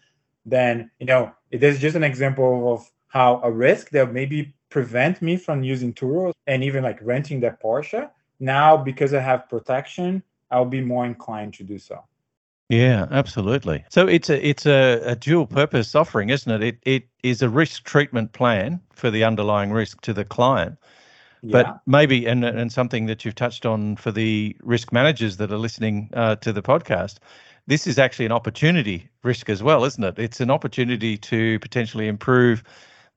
then 0.45 0.89
you 1.00 1.05
know 1.05 1.31
it 1.51 1.63
is 1.63 1.79
just 1.79 1.95
an 1.95 2.03
example 2.03 2.73
of 2.73 2.89
how 3.07 3.39
a 3.43 3.51
risk 3.51 3.89
that 3.91 4.12
maybe 4.12 4.53
prevent 4.69 5.21
me 5.21 5.38
from 5.38 5.63
using 5.63 5.93
Turo 5.93 6.33
and 6.47 6.63
even 6.63 6.83
like 6.83 7.00
renting 7.01 7.39
that 7.41 7.62
Porsche 7.62 8.09
now 8.39 8.75
because 8.75 9.13
I 9.13 9.19
have 9.19 9.47
protection 9.47 10.23
I'll 10.51 10.65
be 10.65 10.81
more 10.81 11.05
inclined 11.05 11.53
to 11.55 11.63
do 11.63 11.79
so. 11.79 12.03
Yeah, 12.74 13.06
absolutely. 13.12 13.86
So 13.89 14.08
it's 14.08 14.30
a 14.30 14.48
it's 14.48 14.65
a, 14.65 15.00
a 15.06 15.15
dual 15.15 15.46
purpose 15.46 15.94
offering, 15.94 16.30
isn't 16.30 16.51
it? 16.51 16.63
It 16.63 16.77
it 16.84 17.08
is 17.22 17.42
a 17.44 17.50
risk 17.50 17.84
treatment 17.84 18.34
plan 18.34 18.82
for 18.94 19.12
the 19.12 19.24
underlying 19.24 19.72
risk 19.72 20.01
to 20.01 20.13
the 20.13 20.25
client. 20.25 20.77
Yeah. 21.44 21.51
But 21.51 21.82
maybe 21.86 22.25
and 22.25 22.44
and 22.44 22.72
something 22.72 23.06
that 23.06 23.24
you've 23.24 23.36
touched 23.36 23.65
on 23.65 23.96
for 23.96 24.12
the 24.12 24.56
risk 24.63 24.92
managers 24.92 25.38
that 25.38 25.51
are 25.51 25.58
listening 25.58 26.10
uh, 26.13 26.38
to 26.38 26.51
the 26.51 26.63
podcast, 26.63 27.18
this 27.68 27.86
is 27.86 28.00
actually 28.00 28.25
an 28.25 28.32
opportunity 28.32 29.08
risk 29.24 29.50
as 29.50 29.62
well, 29.62 29.86
isn't 29.86 30.03
it? 30.03 30.18
It's 30.18 30.39
an 30.39 30.50
opportunity 30.50 31.18
to 31.18 31.60
potentially 31.60 32.08
improve 32.08 32.63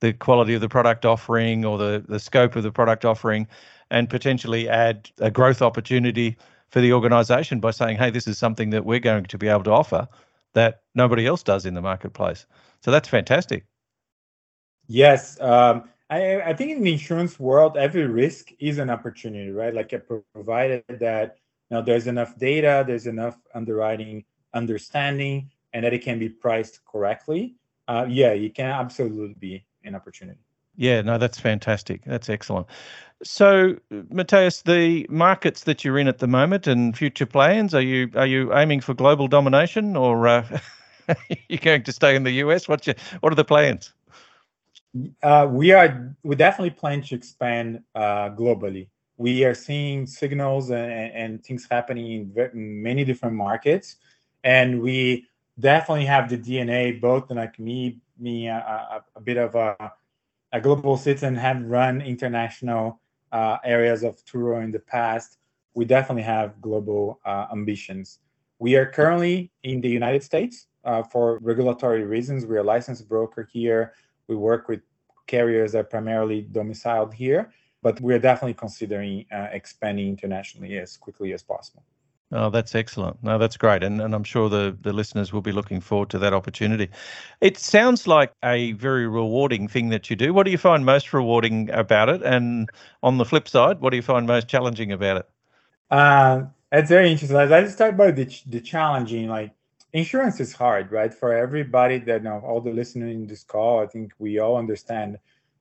the 0.01 0.13
quality 0.13 0.53
of 0.53 0.61
the 0.61 0.69
product 0.69 1.07
offering 1.07 1.65
or 1.65 1.79
the, 1.79 2.05
the 2.07 2.21
scope 2.21 2.57
of 2.57 2.63
the 2.63 2.71
product 2.71 3.07
offering 3.07 3.49
and 3.91 4.11
potentially 4.11 4.69
add 4.69 5.09
a 5.19 5.31
growth 5.31 5.63
opportunity 5.63 6.37
for 6.69 6.81
the 6.81 6.93
organization 6.93 7.61
by 7.61 7.71
saying, 7.71 7.97
hey, 7.97 8.11
this 8.11 8.27
is 8.27 8.39
something 8.39 8.71
that 8.71 8.85
we're 8.85 9.01
going 9.01 9.25
to 9.25 9.39
be 9.39 9.49
able 9.49 9.65
to 9.65 9.73
offer 9.73 10.09
that 10.55 10.83
nobody 10.95 11.27
else 11.27 11.43
does 11.43 11.67
in 11.67 11.75
the 11.75 11.83
marketplace. 11.83 12.47
So 12.83 12.91
that's 12.91 13.09
fantastic. 13.09 13.65
Yes. 14.89 15.41
Um, 15.41 15.89
I, 16.09 16.41
I 16.41 16.53
think 16.55 16.73
in 16.73 16.83
the 16.83 16.93
insurance 16.93 17.39
world, 17.41 17.77
every 17.77 18.07
risk 18.07 18.51
is 18.59 18.79
an 18.79 18.91
opportunity, 18.91 19.51
right? 19.51 19.75
Like 19.75 19.93
provided 20.35 20.85
that 20.89 21.37
you 21.71 21.77
know 21.77 21.83
there's 21.83 22.07
enough 22.07 22.39
data, 22.39 22.85
there's 22.87 23.07
enough 23.07 23.37
underwriting 23.55 24.25
understanding, 24.55 25.51
and 25.73 25.85
that 25.85 25.93
it 25.93 26.03
can 26.03 26.19
be 26.19 26.29
priced 26.29 26.85
correctly. 26.85 27.57
Uh, 27.89 28.07
yeah, 28.09 28.31
it 28.31 28.55
can 28.55 28.71
absolutely 28.71 29.35
be 29.35 29.67
an 29.85 29.95
opportunity. 29.95 30.46
Yeah, 30.77 31.01
no, 31.01 31.17
that's 31.19 31.41
fantastic. 31.41 32.05
That's 32.05 32.29
excellent. 32.29 32.67
So, 33.23 33.77
Mateus, 33.91 34.63
the 34.63 35.07
markets 35.09 35.65
that 35.65 35.85
you're 35.85 35.99
in 35.99 36.07
at 36.07 36.19
the 36.19 36.27
moment 36.27 36.67
and 36.67 36.97
future 36.97 37.25
plans, 37.25 37.75
are 37.75 37.81
you 37.81 38.11
are 38.15 38.27
you 38.27 38.55
aiming 38.55 38.83
for 38.83 38.93
global 38.93 39.27
domination, 39.27 39.97
or 39.97 40.29
uh, 40.29 40.59
are 41.09 41.17
you 41.49 41.59
going 41.59 41.83
to 41.85 41.93
stay 41.93 42.15
in 42.15 42.25
the 42.25 42.33
US? 42.33 42.69
What's 42.69 42.87
your, 42.87 42.97
what 43.21 43.33
are 43.33 43.37
the 43.37 43.45
plans? 43.45 43.95
Uh, 45.23 45.49
we 45.51 45.73
are 45.73 46.15
we 46.23 46.37
definitely 46.37 46.71
plan 46.71 47.01
to 47.03 47.15
expand 47.15 47.83
uh, 47.95 48.31
globally. 48.31 48.89
We 49.17 49.45
are 49.45 49.55
seeing 49.55 50.07
signals 50.07 50.71
and, 50.71 50.93
and 50.93 51.43
things 51.43 51.67
happening 51.71 52.31
in 52.35 52.83
many 52.83 53.03
different 53.03 53.35
markets, 53.35 53.97
and 54.45 54.83
we 54.83 55.27
definitely 55.59 56.05
have 56.05 56.29
the 56.29 56.37
DNA. 56.37 57.01
Both 57.01 57.31
like 57.31 57.59
me, 57.59 57.99
me 58.19 58.49
a, 58.49 58.57
a, 58.57 59.05
a 59.17 59.21
bit 59.23 59.39
of 59.39 59.55
a, 59.55 59.93
a, 60.57 60.61
global 60.61 60.97
citizen, 60.97 61.35
have 61.37 61.63
run 61.63 62.01
international 62.01 63.01
uh, 63.33 63.59
areas 63.65 64.03
of 64.03 64.25
Turo 64.25 64.63
in 64.63 64.73
the 64.73 64.79
past. 64.79 65.39
We 65.75 65.85
definitely 65.85 66.23
have 66.23 66.61
global 66.61 67.21
uh, 67.25 67.47
ambitions. 67.53 68.21
We 68.59 68.77
are 68.77 68.87
currently 68.87 69.51
in 69.63 69.81
the 69.81 69.91
United 69.91 70.23
States 70.23 70.67
uh, 70.85 71.03
for 71.03 71.39
regulatory 71.43 72.05
reasons. 72.05 72.47
We're 72.47 72.61
a 72.61 72.65
licensed 72.65 73.09
broker 73.09 73.49
here 73.53 73.93
we 74.29 74.37
work 74.37 74.69
with 74.69 74.81
carriers 75.27 75.73
that 75.73 75.79
are 75.79 75.85
primarily 75.85 76.43
domiciled 76.43 77.15
here, 77.15 77.53
but 77.83 78.01
we're 78.01 78.19
definitely 78.19 78.55
considering 78.55 79.27
uh, 79.33 79.49
expanding 79.53 80.09
internationally 80.09 80.79
as 80.79 80.97
quickly 80.97 81.33
as 81.33 81.43
possible. 81.43 81.85
Oh, 82.33 82.51
that's 82.51 82.75
excellent. 82.75 83.23
No, 83.23 83.39
that's 83.39 83.57
great. 83.57 83.85
And, 83.85 84.01
and 84.01 84.13
I'm 84.13 84.25
sure 84.25 84.49
the, 84.49 84.77
the 84.81 84.93
listeners 84.93 85.33
will 85.33 85.43
be 85.43 85.53
looking 85.53 85.81
forward 85.81 86.11
to 86.11 86.19
that 86.19 86.35
opportunity. 86.35 86.91
It 87.41 87.57
sounds 87.57 88.09
like 88.09 88.33
a 88.45 88.73
very 88.73 89.07
rewarding 89.07 89.69
thing 89.69 89.91
that 89.91 90.11
you 90.11 90.17
do. 90.17 90.35
What 90.35 90.43
do 90.45 90.51
you 90.51 90.59
find 90.59 90.85
most 90.85 91.13
rewarding 91.13 91.71
about 91.71 92.09
it? 92.09 92.23
And 92.23 92.69
on 93.03 93.19
the 93.19 93.25
flip 93.25 93.49
side, 93.49 93.81
what 93.81 93.91
do 93.91 93.97
you 93.97 94.03
find 94.03 94.27
most 94.27 94.49
challenging 94.49 94.91
about 94.91 95.19
it? 95.19 95.29
Uh, 95.89 96.43
that's 96.73 96.89
very 96.89 97.13
interesting. 97.13 97.37
Let's 97.37 97.73
start 97.73 97.97
by 97.97 98.11
the, 98.11 98.25
the 98.47 98.61
challenging. 98.61 99.29
Like 99.29 99.55
insurance 99.93 100.41
is 100.41 100.53
hard, 100.53 100.91
right? 100.91 101.15
For 101.15 101.33
everybody 101.33 101.99
that 102.01 102.25
know 102.25 102.43
all 102.45 102.61
the 102.61 102.73
listeners 102.73 103.15
in 103.15 103.29
this 103.29 103.45
call, 103.45 103.85
I 103.85 103.87
think 103.87 104.13
we 104.19 104.41
all 104.41 104.57
understand 104.57 105.19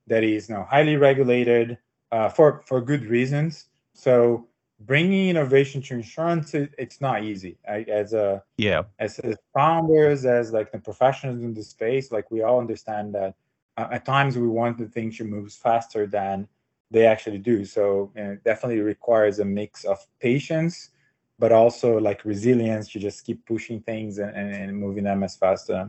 that 0.07 0.23
is 0.23 0.49
know, 0.49 0.65
highly 0.67 0.97
regulated 0.97 1.77
uh, 2.11 2.29
for 2.29 2.63
for 2.65 2.81
good 2.81 3.05
reasons. 3.05 3.67
So 3.93 4.47
bringing 4.79 5.29
innovation 5.29 5.81
to 5.83 5.95
insurance, 5.95 6.53
it, 6.53 6.73
it's 6.77 7.01
not 7.01 7.23
easy. 7.23 7.57
I, 7.67 7.81
as 7.83 8.13
a 8.13 8.43
yeah, 8.57 8.83
as, 8.99 9.19
as 9.19 9.35
founders, 9.53 10.25
as 10.25 10.51
like 10.51 10.71
the 10.71 10.79
professionals 10.79 11.41
in 11.43 11.53
the 11.53 11.63
space, 11.63 12.11
like 12.11 12.29
we 12.31 12.41
all 12.41 12.59
understand 12.59 13.15
that 13.15 13.35
uh, 13.77 13.87
at 13.91 14.05
times 14.05 14.37
we 14.37 14.47
want 14.47 14.77
the 14.77 14.87
things 14.87 15.17
to 15.17 15.23
move 15.23 15.51
faster 15.51 16.07
than 16.07 16.47
they 16.91 17.05
actually 17.05 17.39
do. 17.39 17.65
So 17.65 18.11
you 18.15 18.23
know, 18.23 18.31
it 18.31 18.43
definitely 18.43 18.81
requires 18.81 19.39
a 19.39 19.45
mix 19.45 19.83
of 19.83 20.05
patience 20.19 20.91
but 21.37 21.51
also 21.51 21.99
like 21.99 22.23
resilience 22.25 22.89
to 22.91 22.99
just 22.99 23.25
keep 23.25 23.45
pushing 23.45 23.81
things 23.81 24.17
and, 24.17 24.35
and, 24.35 24.53
and 24.53 24.77
moving 24.77 25.03
them 25.03 25.23
as 25.23 25.35
fast 25.35 25.69
uh, 25.69 25.87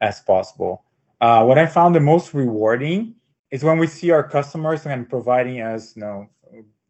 as 0.00 0.20
possible. 0.20 0.84
Uh, 1.20 1.44
what 1.44 1.58
I 1.58 1.66
found 1.66 1.94
the 1.94 2.00
most 2.00 2.32
rewarding 2.32 3.14
is 3.50 3.64
when 3.64 3.78
we 3.78 3.86
see 3.86 4.10
our 4.10 4.22
customers 4.22 4.86
and 4.86 5.08
providing 5.08 5.60
us, 5.60 5.96
you 5.96 6.02
know, 6.02 6.28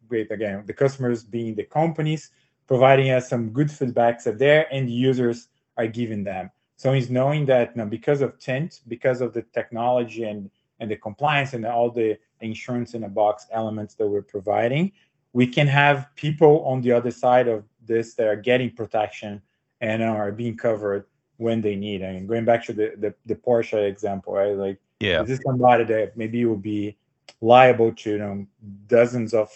great 0.09 0.31
again, 0.31 0.63
the 0.65 0.73
customers 0.73 1.23
being 1.23 1.55
the 1.55 1.63
companies, 1.63 2.31
providing 2.67 3.11
us 3.11 3.29
some 3.29 3.49
good 3.49 3.67
feedbacks 3.67 4.23
that 4.23 4.39
their 4.39 4.71
end 4.73 4.89
users 4.89 5.47
are 5.77 5.87
giving 5.87 6.23
them. 6.23 6.51
So 6.75 6.93
it's 6.93 7.09
knowing 7.09 7.45
that 7.45 7.71
you 7.75 7.81
know, 7.81 7.89
because 7.89 8.21
of 8.21 8.39
Tint, 8.39 8.81
because 8.87 9.21
of 9.21 9.33
the 9.33 9.43
technology 9.53 10.23
and 10.23 10.49
and 10.81 10.89
the 10.89 10.95
compliance 10.95 11.53
and 11.53 11.65
all 11.65 11.91
the 11.91 12.17
insurance 12.39 12.93
in 12.93 13.03
a 13.03 13.09
box 13.09 13.47
elements 13.51 13.95
that 13.95 14.07
we're 14.07 14.21
providing, 14.21 14.91
we 15.33 15.45
can 15.45 15.67
have 15.67 16.07
people 16.15 16.63
on 16.65 16.81
the 16.81 16.91
other 16.91 17.11
side 17.11 17.47
of 17.49 17.65
this 17.85 18.15
that 18.15 18.27
are 18.27 18.35
getting 18.37 18.71
protection 18.71 19.41
and 19.81 20.01
are 20.01 20.31
being 20.31 20.55
covered 20.55 21.05
when 21.37 21.61
they 21.61 21.75
need. 21.75 22.01
I 22.03 22.13
mean, 22.13 22.27
going 22.27 22.45
back 22.45 22.65
to 22.65 22.73
the, 22.73 22.93
the, 22.97 23.13
the 23.25 23.35
Porsche 23.35 23.87
example, 23.89 24.33
right? 24.33 24.55
Like, 24.55 24.79
yeah, 24.99 25.21
this 25.21 25.39
is 25.39 25.43
somebody 25.45 25.83
that 25.85 26.17
maybe 26.17 26.45
will 26.45 26.57
be 26.57 26.97
liable 27.41 27.93
to 27.93 28.11
you 28.11 28.17
know 28.17 28.45
dozens 28.87 29.33
of 29.33 29.49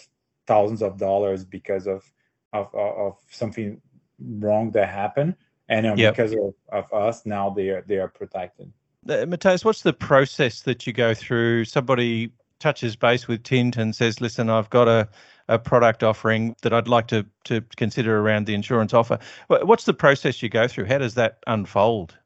thousands 0.48 0.82
of 0.82 0.98
dollars 0.98 1.44
because 1.44 1.88
of 1.88 2.04
of 2.54 2.74
of 2.76 3.18
something 3.30 3.82
wrong 4.20 4.72
that 4.72 4.90
happened, 4.90 5.36
and 5.70 5.86
um, 5.86 5.98
yep. 5.98 6.14
because 6.14 6.34
of, 6.34 6.54
of 6.72 6.94
us 6.94 7.26
now 7.26 7.50
they 7.50 7.70
are 7.70 7.84
they 7.88 7.98
are 7.98 8.08
protected. 8.08 8.72
Uh, 9.08 9.26
Mateus, 9.26 9.66
what's 9.66 9.82
the 9.82 9.94
process 9.94 10.62
that 10.62 10.88
you 10.88 10.94
go 10.94 11.14
through? 11.14 11.66
Somebody 11.66 12.32
touches 12.60 12.96
base 12.96 13.28
with 13.28 13.44
Tint 13.44 13.78
and 13.78 13.96
says, 13.96 14.22
"Listen, 14.22 14.50
I've 14.50 14.70
got 14.70 14.88
a 14.88 15.10
a 15.50 15.60
product 15.60 16.04
offering 16.04 16.56
that 16.62 16.74
I'd 16.74 16.88
like 16.88 17.08
to 17.08 17.26
to 17.46 17.62
consider 17.76 18.20
around 18.20 18.46
the 18.46 18.54
insurance 18.54 18.94
offer. 18.94 19.20
What's 19.48 19.86
the 19.86 19.94
process 19.94 20.42
you 20.42 20.50
go 20.50 20.68
through? 20.68 20.86
How 20.86 21.00
does 21.00 21.16
that 21.16 21.40
unfold? 21.48 22.18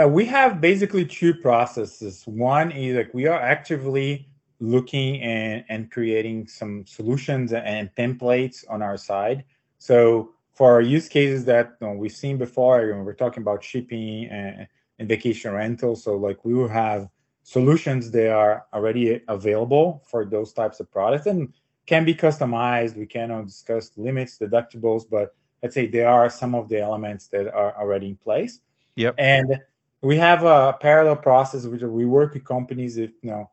Uh, 0.00 0.06
we 0.08 0.26
have 0.26 0.60
basically 0.60 1.04
two 1.04 1.34
processes. 1.34 2.22
One 2.26 2.70
is 2.70 2.96
like 2.96 3.12
we 3.14 3.26
are 3.26 3.40
actively 3.40 4.28
looking 4.60 5.20
and, 5.22 5.64
and 5.68 5.90
creating 5.90 6.46
some 6.46 6.86
solutions 6.86 7.52
and 7.52 7.90
templates 7.96 8.64
on 8.68 8.82
our 8.82 8.96
side. 8.96 9.44
So 9.78 10.30
for 10.54 10.72
our 10.72 10.80
use 10.80 11.08
cases 11.08 11.44
that 11.44 11.76
you 11.80 11.86
know, 11.86 11.92
we've 11.94 12.12
seen 12.12 12.38
before, 12.38 12.86
you 12.86 12.94
know, 12.94 13.02
we're 13.02 13.14
talking 13.14 13.42
about 13.42 13.62
shipping 13.62 14.26
and, 14.26 14.66
and 14.98 15.08
vacation 15.08 15.52
rental. 15.52 15.96
So 15.96 16.16
like 16.16 16.44
we 16.44 16.54
will 16.54 16.68
have 16.68 17.08
solutions 17.42 18.10
that 18.12 18.30
are 18.30 18.66
already 18.72 19.20
available 19.28 20.02
for 20.06 20.24
those 20.24 20.52
types 20.52 20.80
of 20.80 20.90
products. 20.90 21.26
And 21.26 21.52
can 21.86 22.04
be 22.04 22.14
customized. 22.14 22.96
We 22.96 23.06
cannot 23.06 23.46
discuss 23.46 23.92
limits, 23.96 24.38
deductibles, 24.38 25.04
but 25.08 25.34
let's 25.62 25.74
say 25.74 25.86
there 25.86 26.08
are 26.08 26.28
some 26.28 26.54
of 26.54 26.68
the 26.68 26.80
elements 26.80 27.28
that 27.28 27.52
are 27.52 27.74
already 27.80 28.08
in 28.08 28.16
place. 28.16 28.60
Yep. 28.96 29.14
And 29.18 29.60
we 30.02 30.16
have 30.16 30.44
a 30.44 30.76
parallel 30.80 31.16
process 31.16 31.64
which 31.64 31.82
we 31.82 32.04
work 32.04 32.34
with 32.34 32.44
companies 32.44 32.98
if 32.98 33.10
you 33.22 33.30
know 33.30 33.50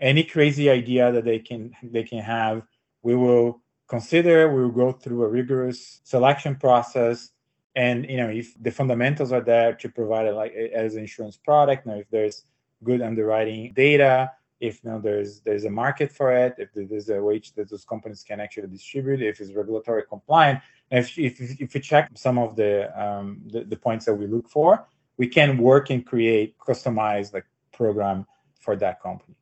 any 0.00 0.24
crazy 0.24 0.70
idea 0.70 1.12
that 1.12 1.24
they 1.24 1.38
can 1.38 1.74
they 1.82 2.04
can 2.04 2.20
have, 2.20 2.62
we 3.02 3.14
will 3.14 3.60
consider, 3.88 4.52
we 4.52 4.62
will 4.62 4.70
go 4.70 4.92
through 4.92 5.24
a 5.24 5.28
rigorous 5.28 6.00
selection 6.04 6.56
process. 6.56 7.30
And 7.76 8.08
you 8.08 8.16
know, 8.16 8.28
if 8.28 8.54
the 8.60 8.70
fundamentals 8.70 9.32
are 9.32 9.40
there 9.40 9.74
to 9.74 9.88
provide 9.88 10.26
it 10.26 10.34
like 10.34 10.52
as 10.52 10.94
an 10.94 11.00
insurance 11.00 11.36
product, 11.36 11.86
you 11.86 11.92
know, 11.92 11.98
if 11.98 12.10
there's 12.10 12.44
good 12.82 13.02
underwriting 13.02 13.72
data, 13.74 14.32
if 14.60 14.82
you 14.84 15.00
there's 15.02 15.40
there's 15.40 15.64
a 15.64 15.70
market 15.70 16.12
for 16.12 16.32
it, 16.32 16.54
if 16.58 16.68
there's 16.74 17.08
a 17.08 17.20
way 17.22 17.40
that 17.56 17.70
those 17.70 17.84
companies 17.84 18.22
can 18.22 18.40
actually 18.40 18.68
distribute, 18.68 19.22
if 19.22 19.40
it's 19.40 19.52
regulatory 19.52 20.04
compliant, 20.08 20.60
if 20.90 21.18
if 21.18 21.40
if 21.40 21.74
you 21.74 21.80
check 21.80 22.10
some 22.14 22.38
of 22.38 22.56
the, 22.56 22.72
um, 23.00 23.40
the 23.46 23.64
the 23.64 23.76
points 23.76 24.04
that 24.06 24.14
we 24.14 24.26
look 24.26 24.48
for, 24.48 24.86
we 25.16 25.26
can 25.26 25.58
work 25.58 25.90
and 25.90 26.04
create 26.04 26.58
customized 26.58 27.32
like 27.32 27.46
program 27.72 28.26
for 28.60 28.76
that 28.76 29.00
company. 29.00 29.34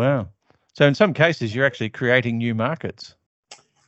Wow! 0.00 0.28
So 0.72 0.86
in 0.86 0.94
some 0.94 1.12
cases, 1.12 1.54
you're 1.54 1.66
actually 1.66 1.90
creating 1.90 2.38
new 2.38 2.54
markets. 2.54 3.16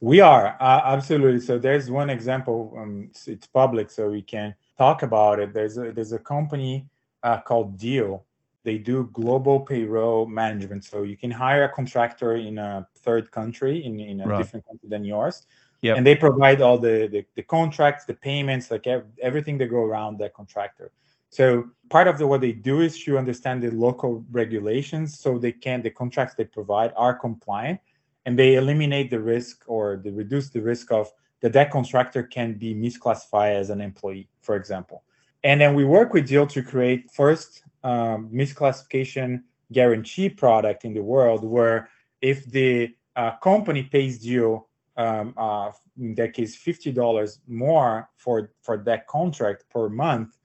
We 0.00 0.20
are 0.20 0.58
uh, 0.60 0.82
absolutely. 0.84 1.40
So 1.40 1.58
there's 1.58 1.90
one 1.90 2.10
example. 2.10 2.74
Um, 2.76 3.08
it's, 3.08 3.28
it's, 3.28 3.46
public, 3.46 3.88
so 3.90 4.10
we 4.10 4.20
can 4.20 4.54
talk 4.76 5.02
about 5.02 5.40
it. 5.40 5.54
There's 5.54 5.78
a 5.78 5.90
there's 5.90 6.12
a 6.12 6.18
company 6.18 6.86
uh, 7.22 7.40
called 7.40 7.78
Deel. 7.78 8.26
they 8.64 8.78
do 8.78 9.08
global 9.12 9.60
payroll 9.60 10.26
management. 10.26 10.84
So 10.84 11.02
you 11.02 11.16
can 11.16 11.30
hire 11.30 11.64
a 11.64 11.72
contractor 11.78 12.36
in 12.36 12.58
a 12.58 12.86
third 13.04 13.30
country, 13.30 13.84
in, 13.86 13.98
in 13.98 14.20
a 14.20 14.26
right. 14.26 14.38
different 14.38 14.66
country 14.68 14.88
than 14.94 15.04
yours. 15.04 15.46
Yep. 15.80 15.96
And 15.96 16.06
they 16.06 16.14
provide 16.14 16.60
all 16.60 16.78
the, 16.78 17.08
the, 17.14 17.24
the 17.34 17.42
contracts, 17.42 18.04
the 18.04 18.14
payments, 18.14 18.70
like 18.70 18.86
everything 19.20 19.56
that 19.58 19.68
go 19.76 19.82
around 19.90 20.18
that 20.18 20.32
contractor. 20.34 20.92
So 21.32 21.70
part 21.88 22.08
of 22.08 22.18
the, 22.18 22.26
what 22.26 22.42
they 22.42 22.52
do 22.52 22.82
is 22.82 23.02
to 23.04 23.16
understand 23.16 23.62
the 23.62 23.70
local 23.70 24.22
regulations 24.30 25.18
so 25.18 25.38
they 25.38 25.52
can 25.52 25.80
the 25.80 25.88
contracts 25.88 26.34
they 26.34 26.44
provide 26.44 26.92
are 26.94 27.14
compliant 27.14 27.80
and 28.26 28.38
they 28.38 28.56
eliminate 28.56 29.08
the 29.08 29.18
risk 29.18 29.64
or 29.66 29.98
they 30.04 30.10
reduce 30.10 30.50
the 30.50 30.60
risk 30.60 30.92
of 30.92 31.10
that 31.40 31.54
that 31.54 31.70
contractor 31.70 32.22
can 32.22 32.52
be 32.52 32.74
misclassified 32.74 33.54
as 33.54 33.70
an 33.70 33.80
employee, 33.80 34.28
for 34.42 34.56
example. 34.56 35.04
And 35.42 35.58
then 35.58 35.74
we 35.74 35.86
work 35.86 36.12
with 36.12 36.28
Deel 36.28 36.46
to 36.48 36.62
create 36.62 37.10
first 37.10 37.62
um, 37.82 38.28
misclassification 38.28 39.42
guarantee 39.72 40.28
product 40.28 40.84
in 40.84 40.92
the 40.92 41.02
world, 41.02 41.42
where 41.42 41.88
if 42.20 42.44
the 42.44 42.94
uh, 43.16 43.36
company 43.38 43.84
pays 43.84 44.18
Deel, 44.18 44.68
um, 44.98 45.32
uh, 45.38 45.70
in 45.98 46.14
that 46.16 46.34
case, 46.34 46.54
fifty 46.54 46.92
dollars 46.92 47.40
more 47.48 48.10
for 48.16 48.52
for 48.60 48.76
that 48.84 49.06
contract 49.06 49.64
per 49.70 49.88
month, 49.88 50.36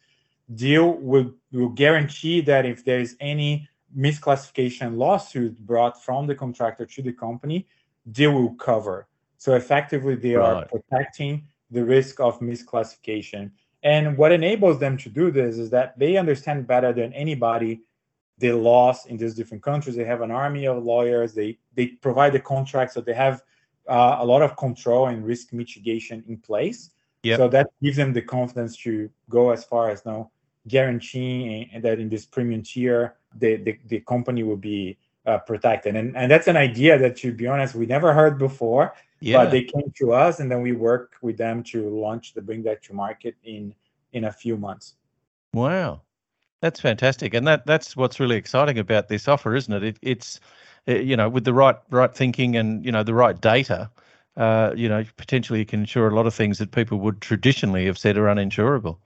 Deel 0.54 0.94
will 0.94 1.34
will 1.52 1.70
guarantee 1.70 2.42
that 2.42 2.66
if 2.66 2.86
there 2.86 3.00
is 3.00 3.16
any 3.20 3.68
misclassification 3.98 4.98
lawsuit 4.98 5.58
brought 5.60 6.04
from 6.04 6.28
the 6.28 6.36
contractor 6.36 6.86
to 6.86 7.02
the 7.02 7.12
company, 7.12 7.68
Deel 8.12 8.32
will 8.32 8.56
cover. 8.56 9.08
So 9.38 9.56
effectively, 9.56 10.16
they 10.16 10.36
right. 10.36 10.64
are 10.64 10.66
protecting 10.66 11.48
the 11.70 11.84
risk 11.84 12.20
of 12.20 12.40
misclassification. 12.40 13.52
And 13.84 14.18
what 14.18 14.32
enables 14.32 14.80
them 14.80 14.98
to 14.98 15.10
do 15.10 15.32
this 15.32 15.58
is 15.58 15.70
that 15.72 15.98
they 16.00 16.18
understand 16.18 16.66
better 16.66 16.94
than 16.94 17.14
anybody 17.14 17.82
the 18.40 18.52
laws 18.52 19.06
in 19.06 19.18
these 19.18 19.34
different 19.34 19.64
countries. 19.64 19.96
They 19.96 20.06
have 20.06 20.22
an 20.22 20.32
army 20.32 20.66
of 20.66 20.84
lawyers. 20.84 21.34
They 21.34 21.58
they 21.76 21.88
provide 21.88 22.34
the 22.34 22.40
contracts, 22.40 22.94
so 22.94 23.02
they 23.02 23.14
have 23.14 23.44
uh, 23.88 24.18
a 24.20 24.26
lot 24.26 24.42
of 24.42 24.56
control 24.58 25.08
and 25.08 25.26
risk 25.26 25.54
mitigation 25.54 26.24
in 26.28 26.38
place. 26.38 26.92
Yep. 27.24 27.38
So 27.38 27.48
that 27.50 27.68
gives 27.82 27.98
them 27.98 28.14
the 28.14 28.22
confidence 28.22 28.78
to 28.78 29.10
go 29.30 29.50
as 29.50 29.66
far 29.66 29.90
as 29.90 30.06
now 30.06 30.32
guaranteeing 30.68 31.70
that 31.82 32.00
in 32.00 32.10
this 32.10 32.26
premium 32.26 32.64
tier, 32.64 33.16
the, 33.38 33.58
the, 33.58 33.80
the 33.88 34.00
company 34.02 34.44
will 34.44 34.58
be 34.58 34.98
uh, 35.26 35.38
protected. 35.40 35.96
And, 35.96 36.16
and 36.16 36.32
that's 36.32 36.48
an 36.48 36.58
idea 36.58 36.98
that, 36.98 37.18
to 37.18 37.34
be 37.34 37.48
honest, 37.48 37.76
we 37.76 37.86
never 37.86 38.14
heard 38.14 38.38
before. 38.38 38.94
Yeah. 39.20 39.44
But 39.44 39.52
they 39.52 39.64
came 39.64 39.92
to 39.98 40.14
us, 40.14 40.40
and 40.40 40.52
then 40.52 40.62
we 40.62 40.74
work 40.74 41.16
with 41.22 41.38
them 41.38 41.64
to 41.64 41.90
launch 41.90 42.34
the 42.34 42.42
bring 42.42 42.62
that 42.64 42.84
to 42.84 42.94
market 42.94 43.36
in 43.44 43.74
in 44.14 44.26
a 44.26 44.32
few 44.32 44.58
months. 44.58 44.94
Wow, 45.54 46.02
that's 46.62 46.80
fantastic, 46.80 47.34
and 47.34 47.48
that 47.48 47.66
that's 47.66 47.98
what's 47.98 48.20
really 48.20 48.36
exciting 48.36 48.78
about 48.78 49.08
this 49.08 49.28
offer, 49.28 49.56
isn't 49.56 49.74
it? 49.74 49.84
it 49.84 49.98
it's 50.04 50.40
uh, 50.88 50.96
you 50.96 51.18
know 51.18 51.30
with 51.30 51.46
the 51.46 51.54
right 51.54 51.78
right 51.90 52.14
thinking 52.14 52.56
and 52.56 52.86
you 52.86 52.92
know 52.92 53.02
the 53.02 53.16
right 53.16 53.42
data. 53.42 53.90
Uh, 54.36 54.72
you 54.76 54.88
know, 54.88 55.04
potentially 55.16 55.58
you 55.58 55.66
can 55.66 55.80
insure 55.80 56.08
a 56.08 56.16
lot 56.16 56.28
of 56.28 56.34
things 56.36 56.60
that 56.60 56.70
people 56.70 57.00
would 57.00 57.20
traditionally 57.20 57.88
have 57.88 57.98
said 57.98 58.18
are 58.18 58.28
uninsurable. 58.28 58.98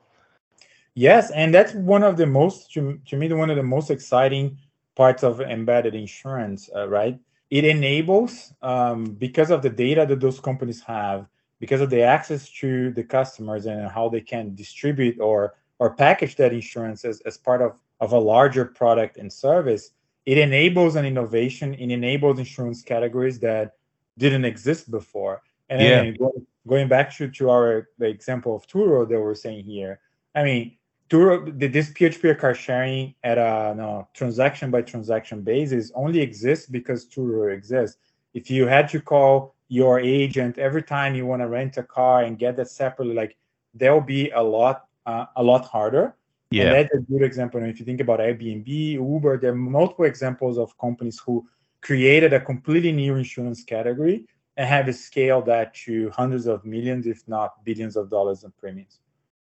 Yes, 0.96 1.32
and 1.32 1.54
that's 1.54 1.74
one 1.74 2.04
of 2.04 2.18
the 2.18 2.26
most 2.26 2.72
to, 2.74 3.00
to 3.08 3.16
me 3.16 3.32
one 3.32 3.50
of 3.50 3.56
the 3.56 3.64
most 3.64 3.90
exciting 3.90 4.58
parts 4.96 5.24
of 5.24 5.40
embedded 5.40 5.96
insurance, 5.96 6.70
uh, 6.76 6.88
right? 6.90 7.18
It 7.50 7.64
enables 7.66 8.54
um, 8.62 9.14
because 9.14 9.52
of 9.52 9.62
the 9.62 9.70
data 9.70 10.06
that 10.06 10.20
those 10.20 10.40
companies 10.40 10.82
have, 10.82 11.28
because 11.60 11.82
of 11.82 11.90
the 11.90 12.02
access 12.02 12.50
to 12.60 12.92
the 12.92 13.04
customers 13.04 13.66
and 13.66 13.90
how 13.90 14.10
they 14.10 14.22
can 14.22 14.56
distribute 14.56 15.20
or 15.20 15.56
or 15.80 15.96
package 15.96 16.36
that 16.36 16.54
insurance 16.54 17.04
as, 17.06 17.22
as 17.22 17.38
part 17.38 17.60
of, 17.60 17.74
of 18.02 18.12
a 18.14 18.20
larger 18.20 18.66
product 18.66 19.18
and 19.18 19.34
service. 19.34 19.90
It 20.28 20.38
enables 20.38 20.96
an 20.96 21.06
innovation. 21.06 21.74
It 21.74 21.90
enables 21.90 22.38
insurance 22.38 22.84
categories 22.84 23.40
that 23.40 23.74
didn't 24.20 24.46
exist 24.46 24.92
before. 24.92 25.42
And 25.70 25.82
yeah. 25.82 26.12
going, 26.12 26.46
going 26.68 26.88
back 26.88 27.16
to, 27.18 27.30
to 27.30 27.50
our 27.50 27.90
the 27.98 28.06
example 28.06 28.56
of 28.56 28.68
Turo 28.68 29.10
that 29.10 29.20
we're 29.20 29.34
saying 29.34 29.66
here, 29.66 30.00
I 30.36 30.44
mean, 30.44 30.78
Turo, 31.12 31.44
this 31.60 31.92
peer-to-peer 31.92 32.36
car 32.36 32.56
sharing 32.56 33.14
at 33.24 33.38
a 33.38 33.76
no, 33.76 34.08
transaction 34.14 34.72
by 34.72 34.82
transaction 34.82 35.42
basis 35.42 35.92
only 35.94 36.22
exists 36.22 36.68
because 36.68 37.06
Turo 37.06 37.54
exists. 37.54 37.98
If 38.34 38.50
you 38.50 38.66
had 38.66 38.88
to 38.90 39.02
call 39.02 39.56
your 39.68 40.00
agent 40.00 40.58
every 40.58 40.84
time 40.84 41.14
you 41.14 41.26
want 41.26 41.42
to 41.42 41.50
rent 41.50 41.76
a 41.76 41.84
car 41.84 42.24
and 42.24 42.40
get 42.40 42.56
that 42.56 42.70
separately, 42.70 43.14
like 43.14 43.36
there'll 43.74 44.00
be 44.00 44.30
a 44.30 44.42
lot, 44.42 44.86
uh, 45.06 45.26
a 45.36 45.44
lot 45.44 45.66
harder. 45.66 46.16
Yeah, 46.50 46.64
and 46.64 46.76
that's 46.76 46.94
a 46.94 47.00
good 47.00 47.24
example. 47.24 47.60
And 47.60 47.70
if 47.70 47.80
you 47.80 47.86
think 47.86 48.00
about 48.00 48.20
Airbnb, 48.20 48.68
Uber, 48.94 49.38
there 49.38 49.52
are 49.52 49.56
multiple 49.56 50.06
examples 50.06 50.58
of 50.58 50.78
companies 50.78 51.20
who 51.26 51.46
created 51.82 52.32
a 52.32 52.40
completely 52.40 52.94
new 52.94 53.16
insurance 53.16 53.66
category 53.66 54.26
and 54.56 54.66
have 54.66 54.94
scaled 54.96 55.46
that 55.48 55.74
to 55.74 56.10
hundreds 56.12 56.48
of 56.48 56.64
millions, 56.64 57.06
if 57.06 57.28
not 57.28 57.66
billions 57.66 57.98
of 57.98 58.10
dollars 58.10 58.46
in 58.46 58.52
premiums. 58.52 59.00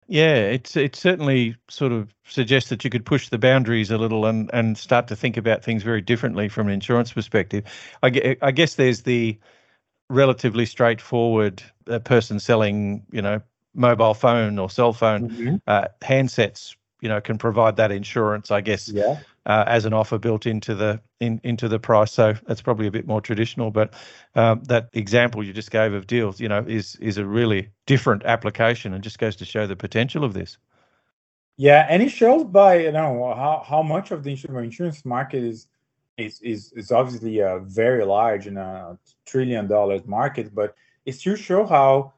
Yeah, 0.08 0.36
it's 0.36 0.74
it 0.74 0.96
certainly 0.96 1.54
sort 1.68 1.92
of 1.92 2.14
suggests 2.26 2.70
that 2.70 2.82
you 2.82 2.88
could 2.88 3.04
push 3.04 3.28
the 3.28 3.36
boundaries 3.36 3.90
a 3.90 3.98
little 3.98 4.24
and 4.24 4.50
and 4.54 4.76
start 4.78 5.06
to 5.08 5.16
think 5.16 5.36
about 5.36 5.62
things 5.62 5.82
very 5.82 6.00
differently 6.00 6.48
from 6.48 6.66
an 6.68 6.72
insurance 6.72 7.12
perspective. 7.12 7.64
I, 8.02 8.36
I 8.40 8.50
guess 8.50 8.76
there's 8.76 9.02
the 9.02 9.38
relatively 10.08 10.64
straightforward 10.64 11.62
uh, 11.88 11.98
person 11.98 12.40
selling, 12.40 13.04
you 13.12 13.20
know, 13.20 13.42
mobile 13.74 14.14
phone 14.14 14.58
or 14.58 14.70
cell 14.70 14.94
phone 14.94 15.28
mm-hmm. 15.28 15.56
uh, 15.66 15.88
handsets. 16.00 16.74
You 17.02 17.10
know, 17.10 17.20
can 17.20 17.36
provide 17.36 17.76
that 17.76 17.92
insurance. 17.92 18.50
I 18.50 18.62
guess. 18.62 18.88
Yeah 18.88 19.20
as 19.48 19.84
an 19.84 19.92
offer 19.92 20.18
built 20.18 20.46
into 20.46 20.74
the 20.74 21.00
in, 21.20 21.40
into 21.42 21.68
the 21.68 21.78
price. 21.78 22.12
So 22.12 22.34
that's 22.46 22.62
probably 22.62 22.86
a 22.86 22.90
bit 22.90 23.06
more 23.06 23.20
traditional. 23.20 23.70
But 23.70 23.94
um, 24.34 24.62
that 24.64 24.88
example 24.92 25.42
you 25.42 25.52
just 25.52 25.70
gave 25.70 25.92
of 25.94 26.06
Deel's, 26.06 26.40
you 26.40 26.48
know, 26.48 26.64
is 26.68 26.96
is 26.96 27.18
a 27.18 27.24
really 27.24 27.70
different 27.86 28.24
application 28.24 28.92
and 28.94 29.02
just 29.02 29.18
goes 29.18 29.36
to 29.36 29.44
show 29.44 29.66
the 29.66 29.76
potential 29.76 30.24
of 30.24 30.34
this. 30.34 30.58
Yeah, 31.56 31.86
and 31.88 32.02
it 32.02 32.10
shows 32.10 32.44
by 32.44 32.80
you 32.80 32.92
know 32.92 33.34
how, 33.34 33.64
how 33.66 33.82
much 33.82 34.10
of 34.10 34.22
the 34.22 34.30
insurance 34.30 35.04
market 35.04 35.42
is 35.42 35.66
is 36.16 36.40
is, 36.42 36.72
is 36.72 36.92
obviously 36.92 37.40
a 37.40 37.58
very 37.60 38.04
large 38.04 38.46
and 38.46 38.58
a 38.58 38.98
trillion 39.24 39.66
dollars 39.66 40.06
market, 40.06 40.54
but 40.54 40.74
it 41.06 41.12
still 41.12 41.36
show 41.36 41.66
how 41.66 42.12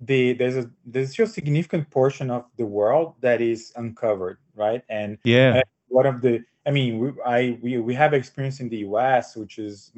the 0.00 0.32
there's 0.34 0.56
a 0.56 0.68
there's 0.84 1.12
still 1.12 1.26
a 1.26 1.28
significant 1.28 1.88
portion 1.90 2.30
of 2.30 2.44
the 2.56 2.66
world 2.66 3.14
that 3.20 3.40
is 3.40 3.72
uncovered, 3.76 4.38
right? 4.56 4.82
And 4.88 5.18
yeah, 5.24 5.62
one 5.88 6.06
of 6.06 6.20
the 6.20 6.44
I 6.66 6.70
mean, 6.70 6.98
we, 6.98 7.12
I 7.24 7.58
we, 7.60 7.78
we 7.78 7.94
have 7.94 8.14
experience 8.14 8.60
in 8.60 8.68
the 8.68 8.78
U.S., 8.78 9.36
which 9.36 9.58
is 9.58 9.92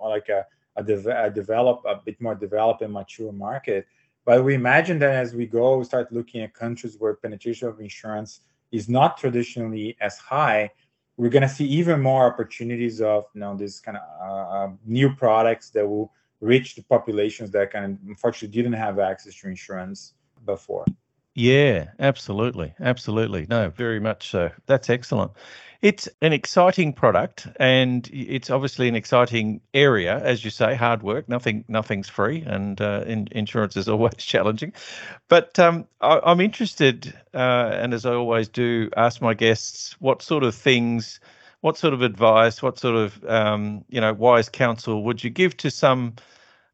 like 0.00 0.28
a 0.28 0.46
a, 0.78 0.82
de- 0.82 1.24
a 1.24 1.30
develop 1.30 1.82
a 1.86 1.96
bit 1.96 2.20
more 2.20 2.34
developed 2.34 2.82
and 2.82 2.92
mature 2.92 3.32
market. 3.32 3.86
But 4.24 4.44
we 4.44 4.54
imagine 4.54 4.98
that 5.00 5.12
as 5.12 5.34
we 5.34 5.46
go, 5.46 5.78
we 5.78 5.84
start 5.84 6.12
looking 6.12 6.42
at 6.42 6.54
countries 6.54 6.96
where 6.98 7.14
penetration 7.14 7.68
of 7.68 7.80
insurance 7.80 8.40
is 8.72 8.88
not 8.88 9.18
traditionally 9.18 9.96
as 10.00 10.18
high. 10.18 10.70
We're 11.16 11.30
going 11.30 11.42
to 11.42 11.48
see 11.48 11.66
even 11.66 12.00
more 12.00 12.26
opportunities 12.26 13.00
of 13.00 13.24
you 13.34 13.40
know 13.40 13.56
this 13.56 13.80
kind 13.80 13.96
of 13.96 14.02
uh, 14.20 14.56
uh, 14.56 14.70
new 14.86 15.14
products 15.14 15.70
that 15.70 15.86
will 15.86 16.12
reach 16.40 16.76
the 16.76 16.82
populations 16.82 17.50
that 17.50 17.72
kind 17.72 17.84
of 17.84 17.98
unfortunately 18.06 18.54
didn't 18.54 18.74
have 18.74 18.98
access 19.00 19.34
to 19.40 19.48
insurance 19.48 20.14
before. 20.46 20.84
Yeah, 21.34 21.86
absolutely. 22.00 22.74
Absolutely. 22.80 23.46
No, 23.48 23.70
very 23.70 24.00
much 24.00 24.30
so. 24.30 24.50
That's 24.66 24.90
excellent. 24.90 25.32
It's 25.80 26.08
an 26.20 26.32
exciting 26.32 26.92
product 26.92 27.46
and 27.60 28.08
it's 28.12 28.50
obviously 28.50 28.88
an 28.88 28.96
exciting 28.96 29.60
area, 29.74 30.18
as 30.18 30.44
you 30.44 30.50
say, 30.50 30.74
hard 30.74 31.04
work. 31.04 31.28
Nothing, 31.28 31.64
nothing's 31.68 32.08
free, 32.08 32.42
and 32.42 32.80
uh, 32.80 33.04
in, 33.06 33.28
insurance 33.30 33.76
is 33.76 33.88
always 33.88 34.16
challenging. 34.16 34.72
But 35.28 35.56
um, 35.60 35.86
I, 36.00 36.32
am 36.32 36.40
interested, 36.40 37.14
uh, 37.32 37.70
and 37.72 37.94
as 37.94 38.06
I 38.06 38.14
always 38.14 38.48
do, 38.48 38.90
ask 38.96 39.22
my 39.22 39.34
guests 39.34 39.94
what 40.00 40.20
sort 40.20 40.42
of 40.42 40.52
things, 40.56 41.20
what 41.60 41.78
sort 41.78 41.94
of 41.94 42.02
advice, 42.02 42.60
what 42.60 42.76
sort 42.76 42.96
of 42.96 43.24
um, 43.26 43.84
you 43.88 44.00
know 44.00 44.12
wise 44.12 44.48
counsel 44.48 45.04
would 45.04 45.22
you 45.22 45.30
give 45.30 45.56
to 45.58 45.70
some 45.70 46.14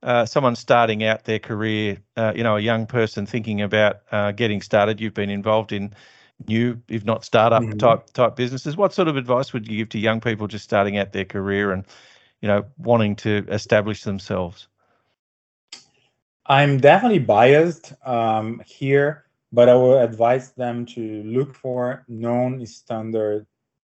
uh, 0.02 0.24
someone 0.24 0.56
starting 0.56 1.04
out 1.04 1.24
their 1.24 1.38
career, 1.38 1.98
uh, 2.16 2.32
you 2.36 2.42
know, 2.42 2.56
a 2.56 2.60
young 2.60 2.86
person 2.86 3.26
thinking 3.26 3.60
about 3.60 4.00
uh, 4.12 4.32
getting 4.32 4.62
started. 4.62 5.00
You've 5.00 5.14
been 5.14 5.30
involved 5.30 5.72
in 5.72 5.94
new, 6.48 6.80
if 6.88 7.04
not 7.04 7.24
startup 7.24 7.62
mm-hmm. 7.62 7.78
type 7.78 8.10
type 8.12 8.36
businesses. 8.36 8.76
What 8.76 8.92
sort 8.92 9.08
of 9.08 9.16
advice 9.16 9.52
would 9.52 9.68
you 9.68 9.78
give 9.78 9.88
to 9.90 9.98
young 9.98 10.20
people 10.20 10.46
just 10.46 10.64
starting 10.64 10.98
out 10.98 11.12
their 11.12 11.24
career 11.24 11.72
and, 11.72 11.84
you 12.40 12.48
know, 12.48 12.64
wanting 12.78 13.16
to 13.16 13.46
establish 13.48 14.02
themselves? 14.02 14.68
I'm 16.46 16.78
definitely 16.78 17.20
biased 17.20 17.94
um, 18.04 18.62
here, 18.66 19.24
but 19.52 19.68
I 19.68 19.74
will 19.74 19.98
advise 19.98 20.52
them 20.52 20.84
to 20.86 21.22
look 21.22 21.54
for 21.54 22.04
known 22.06 22.64
standard 22.66 23.46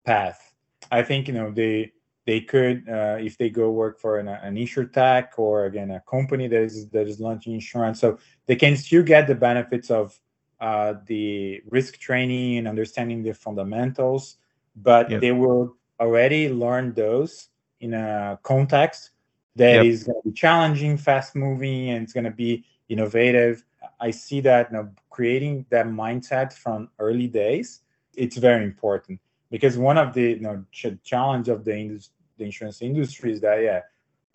path. 0.04 0.54
I 0.90 1.02
think 1.02 1.28
you 1.28 1.34
know 1.34 1.50
they 1.50 1.92
they 2.26 2.40
could, 2.40 2.88
uh, 2.88 3.16
if 3.18 3.38
they 3.38 3.50
go 3.50 3.70
work 3.70 3.98
for 3.98 4.18
an, 4.18 4.28
an 4.28 4.90
tech 4.92 5.32
or 5.38 5.64
again 5.64 5.90
a 5.90 6.00
company 6.08 6.48
that 6.48 6.62
is 6.62 6.88
that 6.90 7.06
is 7.06 7.20
launching 7.20 7.54
insurance, 7.54 8.00
so 8.00 8.18
they 8.46 8.56
can 8.56 8.76
still 8.76 9.02
get 9.02 9.26
the 9.26 9.34
benefits 9.34 9.90
of 9.90 10.18
uh, 10.60 10.94
the 11.06 11.62
risk 11.68 11.98
training 11.98 12.58
and 12.58 12.68
understanding 12.68 13.22
the 13.22 13.32
fundamentals, 13.32 14.36
but 14.76 15.10
yep. 15.10 15.20
they 15.20 15.32
will 15.32 15.76
already 15.98 16.48
learn 16.48 16.92
those 16.94 17.48
in 17.80 17.94
a 17.94 18.38
context 18.42 19.10
that 19.56 19.76
yep. 19.76 19.84
is 19.84 20.04
going 20.04 20.20
to 20.22 20.28
be 20.28 20.34
challenging, 20.34 20.96
fast 20.96 21.34
moving, 21.34 21.90
and 21.90 22.02
it's 22.02 22.12
going 22.12 22.24
to 22.24 22.30
be 22.30 22.64
innovative. 22.88 23.64
I 24.00 24.10
see 24.10 24.40
that 24.42 24.70
you 24.70 24.78
know, 24.78 24.90
creating 25.10 25.66
that 25.70 25.86
mindset 25.86 26.52
from 26.52 26.88
early 26.98 27.26
days, 27.26 27.80
it's 28.14 28.36
very 28.36 28.64
important 28.64 29.20
because 29.50 29.78
one 29.78 29.98
of 29.98 30.14
the 30.14 30.22
you 30.22 30.40
know 30.40 30.64
ch- 30.72 31.02
challenge 31.02 31.48
of 31.48 31.64
the, 31.64 31.76
indus- 31.76 32.10
the 32.38 32.44
insurance 32.44 32.82
industry 32.82 33.32
is 33.32 33.40
that 33.40 33.62
yeah 33.62 33.80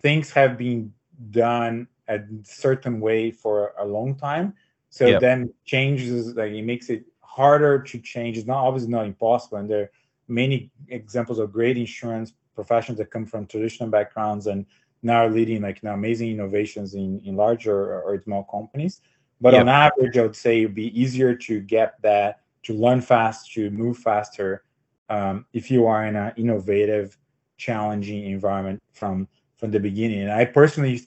things 0.00 0.30
have 0.30 0.58
been 0.58 0.92
done 1.30 1.88
a 2.08 2.20
certain 2.42 3.00
way 3.00 3.30
for 3.30 3.72
a 3.78 3.84
long 3.84 4.14
time. 4.14 4.54
So 4.96 5.06
yep. 5.06 5.20
then 5.20 5.52
changes 5.66 6.34
like 6.36 6.52
it 6.52 6.62
makes 6.62 6.88
it 6.88 7.04
harder 7.20 7.82
to 7.82 7.98
change. 7.98 8.38
It's 8.38 8.46
not 8.46 8.64
obviously 8.64 8.90
not 8.90 9.04
impossible, 9.04 9.58
and 9.58 9.68
there 9.68 9.82
are 9.82 9.90
many 10.26 10.70
examples 10.88 11.38
of 11.38 11.52
great 11.52 11.76
insurance 11.76 12.32
professionals 12.54 12.96
that 12.96 13.10
come 13.10 13.26
from 13.26 13.44
traditional 13.46 13.90
backgrounds 13.90 14.46
and 14.46 14.64
now 15.02 15.26
are 15.26 15.28
leading 15.28 15.60
like 15.60 15.82
know, 15.82 15.92
amazing 15.92 16.30
innovations 16.30 16.94
in 16.94 17.20
in 17.26 17.36
larger 17.36 18.00
or 18.00 18.18
small 18.22 18.44
companies. 18.44 19.02
But 19.38 19.52
yep. 19.52 19.60
on 19.60 19.68
average, 19.68 20.16
I 20.16 20.22
would 20.22 20.34
say 20.34 20.60
it'd 20.60 20.74
be 20.74 20.98
easier 20.98 21.34
to 21.34 21.60
get 21.60 22.00
that 22.00 22.40
to 22.62 22.72
learn 22.72 23.02
fast, 23.02 23.52
to 23.52 23.70
move 23.70 23.98
faster, 23.98 24.64
um, 25.10 25.44
if 25.52 25.70
you 25.70 25.86
are 25.86 26.06
in 26.06 26.16
an 26.16 26.32
innovative, 26.38 27.18
challenging 27.58 28.24
environment 28.24 28.82
from 28.94 29.28
from 29.58 29.70
the 29.70 29.80
beginning. 29.80 30.22
And 30.22 30.32
I 30.32 30.46
personally 30.46 31.02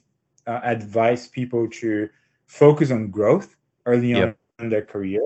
uh, 0.46 0.60
advise 0.62 1.26
people 1.26 1.68
to 1.82 2.08
focus 2.46 2.92
on 2.92 3.10
growth 3.10 3.56
early 3.86 4.10
yep. 4.10 4.36
on 4.58 4.64
in 4.64 4.70
their 4.70 4.84
career 4.84 5.22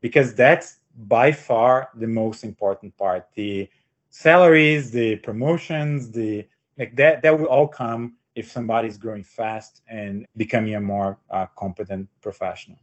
because 0.00 0.34
that's 0.34 0.78
by 0.96 1.32
far 1.32 1.90
the 1.94 2.06
most 2.06 2.44
important 2.44 2.96
part. 2.96 3.26
The 3.34 3.68
salaries, 4.10 4.90
the 4.90 5.16
promotions, 5.16 6.10
the 6.10 6.46
like 6.78 6.96
that 6.96 7.22
that 7.22 7.38
will 7.38 7.46
all 7.46 7.68
come 7.68 8.14
if 8.34 8.50
somebody's 8.50 8.96
growing 8.96 9.24
fast 9.24 9.82
and 9.88 10.24
becoming 10.36 10.74
a 10.76 10.80
more 10.80 11.18
uh, 11.30 11.46
competent 11.56 12.08
professional. 12.20 12.78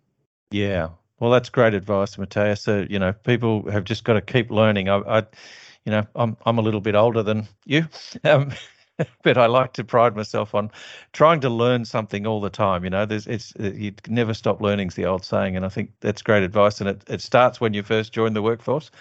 Yeah. 0.52 0.90
Well, 1.20 1.32
that's 1.32 1.50
great 1.50 1.74
advice, 1.74 2.18
Matthias. 2.18 2.62
So, 2.62 2.86
you 2.90 3.00
know, 3.00 3.14
people 3.14 3.70
have 3.72 3.86
just 3.86 4.04
got 4.04 4.14
to 4.14 4.22
keep 4.22 4.52
learning. 4.52 4.90
I, 4.90 4.98
I 4.98 5.20
you 5.86 5.92
know, 5.92 6.04
I'm 6.16 6.36
I'm 6.46 6.58
a 6.58 6.62
little 6.62 6.82
bit 6.82 6.96
older 6.96 7.24
than 7.24 7.48
you. 7.66 7.88
Um, 8.24 8.52
but 9.24 9.38
I 9.38 9.48
like 9.48 9.74
to 9.74 9.84
pride 9.84 10.16
myself 10.16 10.56
on 10.56 10.72
trying 11.14 11.42
to 11.42 11.50
learn 11.50 11.86
something 11.86 12.26
all 12.26 12.42
the 12.42 12.50
time. 12.50 12.84
You 12.84 12.90
know, 12.90 13.06
there's 13.06 13.28
it's 13.28 13.54
uh, 13.60 13.72
you 13.74 13.94
never 14.08 14.34
stop 14.34 14.62
learning 14.62 14.88
is 14.88 14.96
the 14.96 15.06
old 15.06 15.26
saying, 15.26 15.56
and 15.56 15.66
I 15.66 15.70
think 15.70 15.92
that's 16.00 16.22
great 16.22 16.44
advice. 16.44 16.80
And 16.80 16.90
it, 16.90 17.04
it 17.08 17.22
starts 17.22 17.60
when 17.60 17.74
you 17.74 17.84
first 17.84 18.14
join 18.14 18.34
the 18.34 18.42
workforce, 18.42 18.92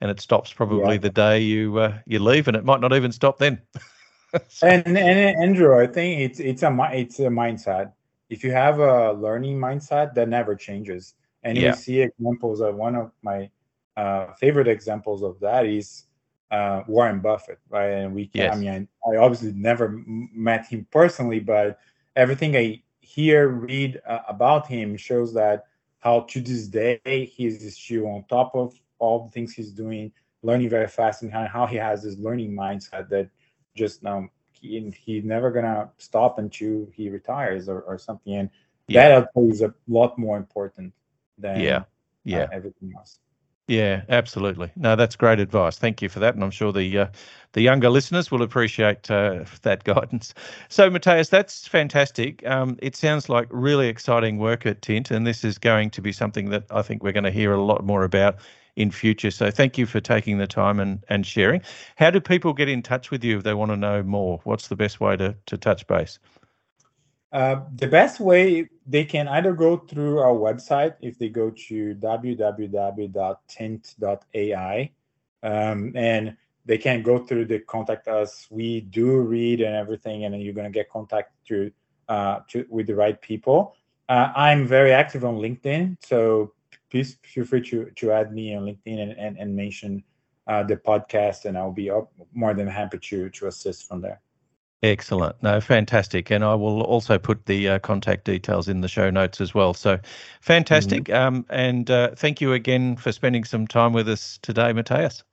and 0.00 0.10
it 0.10 0.20
stops 0.20 0.52
probably 0.52 0.94
yeah. 0.94 1.00
the 1.00 1.10
day 1.10 1.40
you 1.40 1.78
uh, 1.78 1.98
you 2.06 2.18
leave, 2.18 2.48
and 2.48 2.56
it 2.56 2.64
might 2.64 2.80
not 2.80 2.94
even 2.94 3.12
stop 3.12 3.38
then. 3.38 3.60
so. 4.48 4.66
and, 4.66 4.86
and 4.86 5.36
Andrew, 5.42 5.78
I 5.78 5.86
think 5.86 6.20
it's 6.20 6.40
it's 6.40 6.62
a 6.62 6.90
it's 6.92 7.18
a 7.18 7.24
mindset. 7.24 7.92
If 8.30 8.42
you 8.42 8.52
have 8.52 8.78
a 8.78 9.12
learning 9.12 9.58
mindset, 9.58 10.14
that 10.14 10.28
never 10.28 10.56
changes. 10.56 11.14
And 11.42 11.58
yeah. 11.58 11.70
you 11.70 11.76
see 11.76 12.00
examples 12.00 12.60
of 12.60 12.74
one 12.74 12.94
of 12.94 13.12
my 13.20 13.50
uh, 13.98 14.32
favorite 14.34 14.66
examples 14.66 15.22
of 15.22 15.38
that 15.40 15.66
is 15.66 16.04
uh, 16.54 16.84
Warren 16.86 17.20
Buffett, 17.20 17.58
right? 17.68 17.90
And 17.90 18.14
we, 18.14 18.26
can, 18.26 18.42
yes. 18.42 18.54
I 18.54 18.58
mean, 18.58 18.88
I, 19.06 19.14
I, 19.14 19.16
obviously 19.16 19.52
never 19.52 20.00
met 20.06 20.66
him 20.66 20.86
personally, 20.90 21.40
but 21.40 21.78
everything 22.14 22.56
I 22.56 22.82
hear, 23.00 23.48
read 23.48 24.00
uh, 24.06 24.20
about 24.28 24.66
him 24.68 24.96
shows 24.96 25.34
that 25.34 25.64
how 25.98 26.20
to 26.20 26.40
this 26.40 26.68
day 26.68 27.00
he's 27.24 27.76
still 27.76 28.06
on 28.06 28.24
top 28.28 28.54
of 28.54 28.74
all 28.98 29.24
the 29.24 29.30
things 29.30 29.52
he's 29.52 29.72
doing, 29.72 30.12
learning 30.42 30.68
very 30.68 30.86
fast, 30.86 31.22
and 31.22 31.32
how 31.32 31.66
he 31.66 31.76
has 31.76 32.04
this 32.04 32.16
learning 32.18 32.52
mindset 32.52 33.08
that 33.08 33.28
just 33.74 34.04
um, 34.04 34.30
he, 34.52 34.92
he's 35.04 35.24
never 35.24 35.50
gonna 35.50 35.90
stop 35.98 36.38
until 36.38 36.86
he 36.94 37.10
retires 37.10 37.68
or, 37.68 37.80
or 37.82 37.98
something. 37.98 38.34
And 38.34 38.50
yeah. 38.86 39.08
that 39.08 39.28
is 39.36 39.62
a 39.62 39.74
lot 39.88 40.16
more 40.18 40.36
important 40.36 40.92
than 41.36 41.60
yeah, 41.60 41.84
yeah, 42.22 42.42
uh, 42.42 42.48
everything 42.52 42.92
else. 42.96 43.18
Yeah, 43.66 44.02
absolutely. 44.10 44.70
No, 44.76 44.94
that's 44.94 45.16
great 45.16 45.40
advice. 45.40 45.78
Thank 45.78 46.02
you 46.02 46.10
for 46.10 46.18
that, 46.20 46.34
and 46.34 46.44
I'm 46.44 46.50
sure 46.50 46.70
the 46.70 46.98
uh, 46.98 47.06
the 47.54 47.62
younger 47.62 47.88
listeners 47.88 48.30
will 48.30 48.42
appreciate 48.42 49.10
uh, 49.10 49.44
that 49.62 49.84
guidance. 49.84 50.34
So, 50.68 50.90
Matthias, 50.90 51.30
that's 51.30 51.66
fantastic. 51.66 52.46
Um, 52.46 52.76
it 52.82 52.94
sounds 52.94 53.30
like 53.30 53.48
really 53.50 53.88
exciting 53.88 54.36
work 54.38 54.66
at 54.66 54.82
Tint, 54.82 55.10
and 55.10 55.26
this 55.26 55.44
is 55.44 55.56
going 55.56 55.88
to 55.90 56.02
be 56.02 56.12
something 56.12 56.50
that 56.50 56.64
I 56.70 56.82
think 56.82 57.02
we're 57.02 57.12
going 57.12 57.24
to 57.24 57.30
hear 57.30 57.54
a 57.54 57.62
lot 57.62 57.84
more 57.86 58.04
about 58.04 58.36
in 58.76 58.90
future. 58.90 59.30
So, 59.30 59.50
thank 59.50 59.78
you 59.78 59.86
for 59.86 60.00
taking 60.00 60.36
the 60.36 60.46
time 60.46 60.78
and 60.78 61.02
and 61.08 61.24
sharing. 61.24 61.62
How 61.96 62.10
do 62.10 62.20
people 62.20 62.52
get 62.52 62.68
in 62.68 62.82
touch 62.82 63.10
with 63.10 63.24
you 63.24 63.38
if 63.38 63.44
they 63.44 63.54
want 63.54 63.70
to 63.70 63.76
know 63.78 64.02
more? 64.02 64.40
What's 64.44 64.68
the 64.68 64.76
best 64.76 65.00
way 65.00 65.16
to 65.16 65.34
to 65.46 65.56
touch 65.56 65.86
base? 65.86 66.18
Uh, 67.34 67.62
the 67.74 67.88
best 67.88 68.20
way 68.20 68.68
they 68.86 69.04
can 69.04 69.26
either 69.26 69.52
go 69.52 69.76
through 69.76 70.20
our 70.20 70.34
website 70.34 70.94
if 71.00 71.18
they 71.18 71.28
go 71.28 71.50
to 71.50 71.96
www.tint.ai 71.96 73.10
um, 75.42 75.92
and 75.96 76.36
they 76.64 76.78
can 76.78 77.02
go 77.02 77.18
through 77.18 77.44
the 77.44 77.58
contact 77.58 78.06
us. 78.06 78.46
We 78.50 78.82
do 78.82 79.20
read 79.20 79.60
and 79.62 79.74
everything 79.74 80.24
and 80.24 80.40
you're 80.40 80.54
going 80.54 80.72
to 80.72 80.78
get 80.78 80.88
contact 80.88 81.32
to, 81.48 81.72
uh, 82.08 82.38
to 82.50 82.64
with 82.70 82.86
the 82.86 82.94
right 82.94 83.20
people. 83.20 83.74
Uh, 84.08 84.30
i'm 84.36 84.66
very 84.66 84.92
active 84.92 85.24
on 85.24 85.36
linkedin 85.36 85.96
so 85.98 86.52
please 86.90 87.16
feel 87.22 87.46
free 87.46 87.62
to, 87.62 87.90
to 87.96 88.12
add 88.12 88.34
me 88.34 88.54
on 88.54 88.62
linkedin 88.64 89.00
and, 89.00 89.12
and, 89.12 89.38
and 89.38 89.56
mention 89.56 90.04
uh, 90.46 90.62
the 90.62 90.76
podcast 90.76 91.46
and 91.46 91.56
i'll 91.56 91.72
be 91.72 91.90
more 92.34 92.52
than 92.52 92.66
happy 92.66 92.98
to, 92.98 93.30
to 93.30 93.46
assist 93.46 93.88
from 93.88 94.02
there 94.02 94.20
Excellent. 94.84 95.42
No, 95.42 95.62
fantastic. 95.62 96.30
And 96.30 96.44
I 96.44 96.54
will 96.54 96.82
also 96.82 97.18
put 97.18 97.46
the 97.46 97.70
uh, 97.70 97.78
contact 97.78 98.24
details 98.24 98.68
in 98.68 98.82
the 98.82 98.88
show 98.88 99.08
notes 99.08 99.40
as 99.40 99.54
well. 99.54 99.72
So 99.72 99.98
fantastic. 100.42 101.04
Mm-hmm. 101.04 101.36
Um, 101.36 101.46
and 101.48 101.90
uh, 101.90 102.10
thank 102.14 102.42
you 102.42 102.52
again 102.52 102.96
for 102.96 103.10
spending 103.10 103.44
some 103.44 103.66
time 103.66 103.94
with 103.94 104.10
us 104.10 104.38
today, 104.42 104.74
Matthias. 104.74 105.24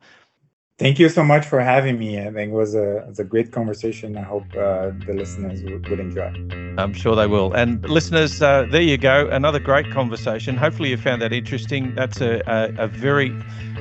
Thank 0.77 0.99
you 0.99 1.09
so 1.09 1.21
much 1.21 1.45
for 1.45 1.59
having 1.59 1.99
me. 1.99 2.17
I 2.17 2.31
think 2.31 2.53
it 2.53 2.55
was 2.55 2.75
a, 2.75 2.99
it 2.99 3.07
was 3.09 3.19
a 3.19 3.25
great 3.25 3.51
conversation. 3.51 4.17
I 4.17 4.21
hope 4.21 4.45
uh, 4.53 4.91
the 5.05 5.13
listeners 5.13 5.61
would, 5.63 5.87
would, 5.89 5.99
enjoy. 5.99 6.33
I'm 6.77 6.93
sure 6.93 7.17
they 7.17 7.27
will. 7.27 7.51
And 7.51 7.83
listeners, 7.89 8.41
uh, 8.41 8.65
there 8.71 8.81
you 8.81 8.97
go. 8.97 9.27
Another 9.27 9.59
great 9.59 9.91
conversation. 9.91 10.55
Hopefully, 10.55 10.91
you 10.91 10.97
found 10.97 11.21
that 11.21 11.33
interesting. 11.33 11.93
That's 11.93 12.21
a, 12.21 12.41
a, 12.47 12.85
a 12.85 12.87
very 12.87 13.37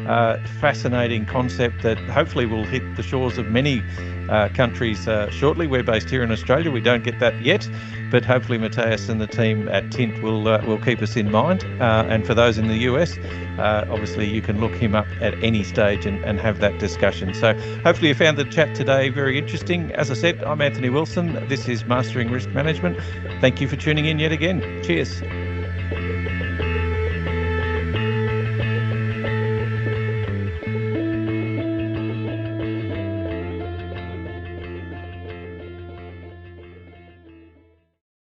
uh, 0.09 0.37
fascinating 0.61 1.27
concept 1.27 1.83
that 1.85 1.97
hopefully 2.11 2.45
will 2.45 2.65
hit 2.65 2.83
the 2.97 3.05
shores 3.05 3.39
of 3.39 3.47
many 3.47 3.83
uh, 4.31 4.49
countries 4.55 5.07
uh, 5.09 5.31
shortly. 5.31 5.67
We're 5.67 5.83
based 5.83 6.09
here 6.09 6.23
in 6.23 6.31
Australia. 6.31 6.71
We 6.71 6.81
don't 6.81 7.05
get 7.05 7.19
that 7.19 7.41
yet, 7.43 7.69
but 8.11 8.25
hopefully 8.25 8.59
Matthias 8.59 9.09
and 9.09 9.21
the 9.21 9.27
team 9.27 9.69
at 9.69 9.91
Tint 9.91 10.23
will 10.23 10.49
uh, 10.49 10.65
will 10.65 10.79
keep 10.79 11.03
us 11.03 11.17
in 11.17 11.31
mind. 11.31 11.65
Uh, 11.81 12.07
and 12.09 12.27
for 12.27 12.35
those 12.35 12.57
in 12.59 12.69
the 12.69 12.79
US, 12.91 13.19
uh, 13.59 13.87
obviously 13.91 14.29
you 14.29 14.41
can 14.41 14.61
look 14.61 14.75
him 14.75 14.95
up 14.95 15.07
at 15.21 15.35
any 15.43 15.63
stage 15.65 16.07
and, 16.07 16.25
and 16.25 16.41
have 16.41 16.61
that 16.61 16.79
discussion. 16.79 17.35
So 17.35 17.55
hopefully 17.83 18.09
you 18.09 18.15
found 18.15 18.39
the 18.39 18.45
chat 18.45 18.75
today 18.75 19.09
very 19.09 19.39
interesting. 19.39 19.93
As 19.93 20.11
I 20.11 20.15
said, 20.15 20.43
I'm 20.45 20.61
Anthony 20.61 20.91
Wilson. 20.91 21.35
This 21.49 21.69
is 21.69 21.85
Mastering 21.85 22.31
Risk 22.31 22.51
Management. 22.51 22.99
Thank 23.41 23.61
you 23.61 23.69
for 23.69 23.77
tuning 23.77 24.07
in 24.07 24.19
yet 24.19 24.33
again. 24.33 24.61
Cheers. 24.85 25.23